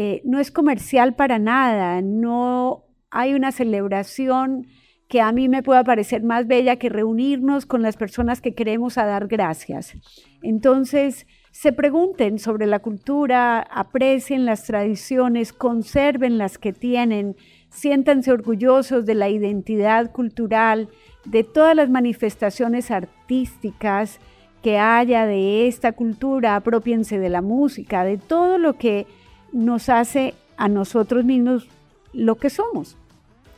eh, 0.01 0.23
no 0.23 0.39
es 0.39 0.53
comercial 0.53 1.17
para 1.17 1.41
nada, 1.41 2.01
no 2.03 2.85
hay 3.11 3.35
una 3.35 3.51
celebración 3.51 4.69
que 5.09 5.21
a 5.21 5.33
mí 5.33 5.49
me 5.49 5.65
pueda 5.65 5.83
parecer 5.83 6.23
más 6.23 6.47
bella 6.47 6.77
que 6.77 6.89
reunirnos 6.89 7.67
con 7.67 7.83
las 7.83 7.97
personas 7.97 8.41
que 8.41 8.55
queremos 8.55 8.97
a 8.97 9.07
dar 9.07 9.27
gracias. 9.27 9.95
Entonces, 10.41 11.27
se 11.51 11.73
pregunten 11.73 12.39
sobre 12.39 12.67
la 12.67 12.79
cultura, 12.79 13.59
aprecien 13.59 14.45
las 14.45 14.63
tradiciones, 14.63 15.53
conserven 15.53 16.39
las 16.39 16.59
que 16.59 16.73
tienen, 16.73 17.35
siéntanse 17.69 18.31
orgullosos 18.31 19.05
de 19.05 19.17
la 19.17 19.29
identidad 19.29 20.13
cultural, 20.13 20.91
de 21.25 21.43
todas 21.43 21.75
las 21.75 21.91
manifestaciones 21.91 22.93
artísticas 22.93 24.21
que 24.63 24.79
haya 24.79 25.27
de 25.27 25.67
esta 25.67 25.91
cultura, 25.91 26.55
apropiense 26.55 27.19
de 27.19 27.31
la 27.31 27.43
música, 27.43 28.05
de 28.05 28.17
todo 28.17 28.59
lo 28.59 28.75
que 28.75 29.09
nos 29.53 29.89
hace 29.89 30.35
a 30.57 30.69
nosotros 30.69 31.25
mismos 31.25 31.69
lo 32.13 32.37
que 32.37 32.51
somos. 32.51 32.97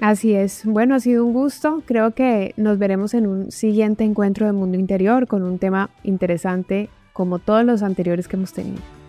Así 0.00 0.33
es. 0.35 0.62
Bueno, 0.64 0.94
ha 0.94 1.00
sido 1.00 1.24
un 1.26 1.33
gusto. 1.33 1.83
Creo 1.85 2.12
que 2.12 2.55
nos 2.57 2.79
veremos 2.79 3.12
en 3.12 3.26
un 3.26 3.50
siguiente 3.50 4.05
encuentro 4.05 4.46
de 4.46 4.53
Mundo 4.53 4.79
Interior 4.79 5.26
con 5.26 5.42
un 5.42 5.59
tema 5.59 5.90
interesante 6.05 6.88
como 7.12 7.38
todos 7.38 7.64
los 7.64 7.83
anteriores 7.83 8.26
que 8.26 8.37
hemos 8.37 8.53
tenido. 8.53 9.00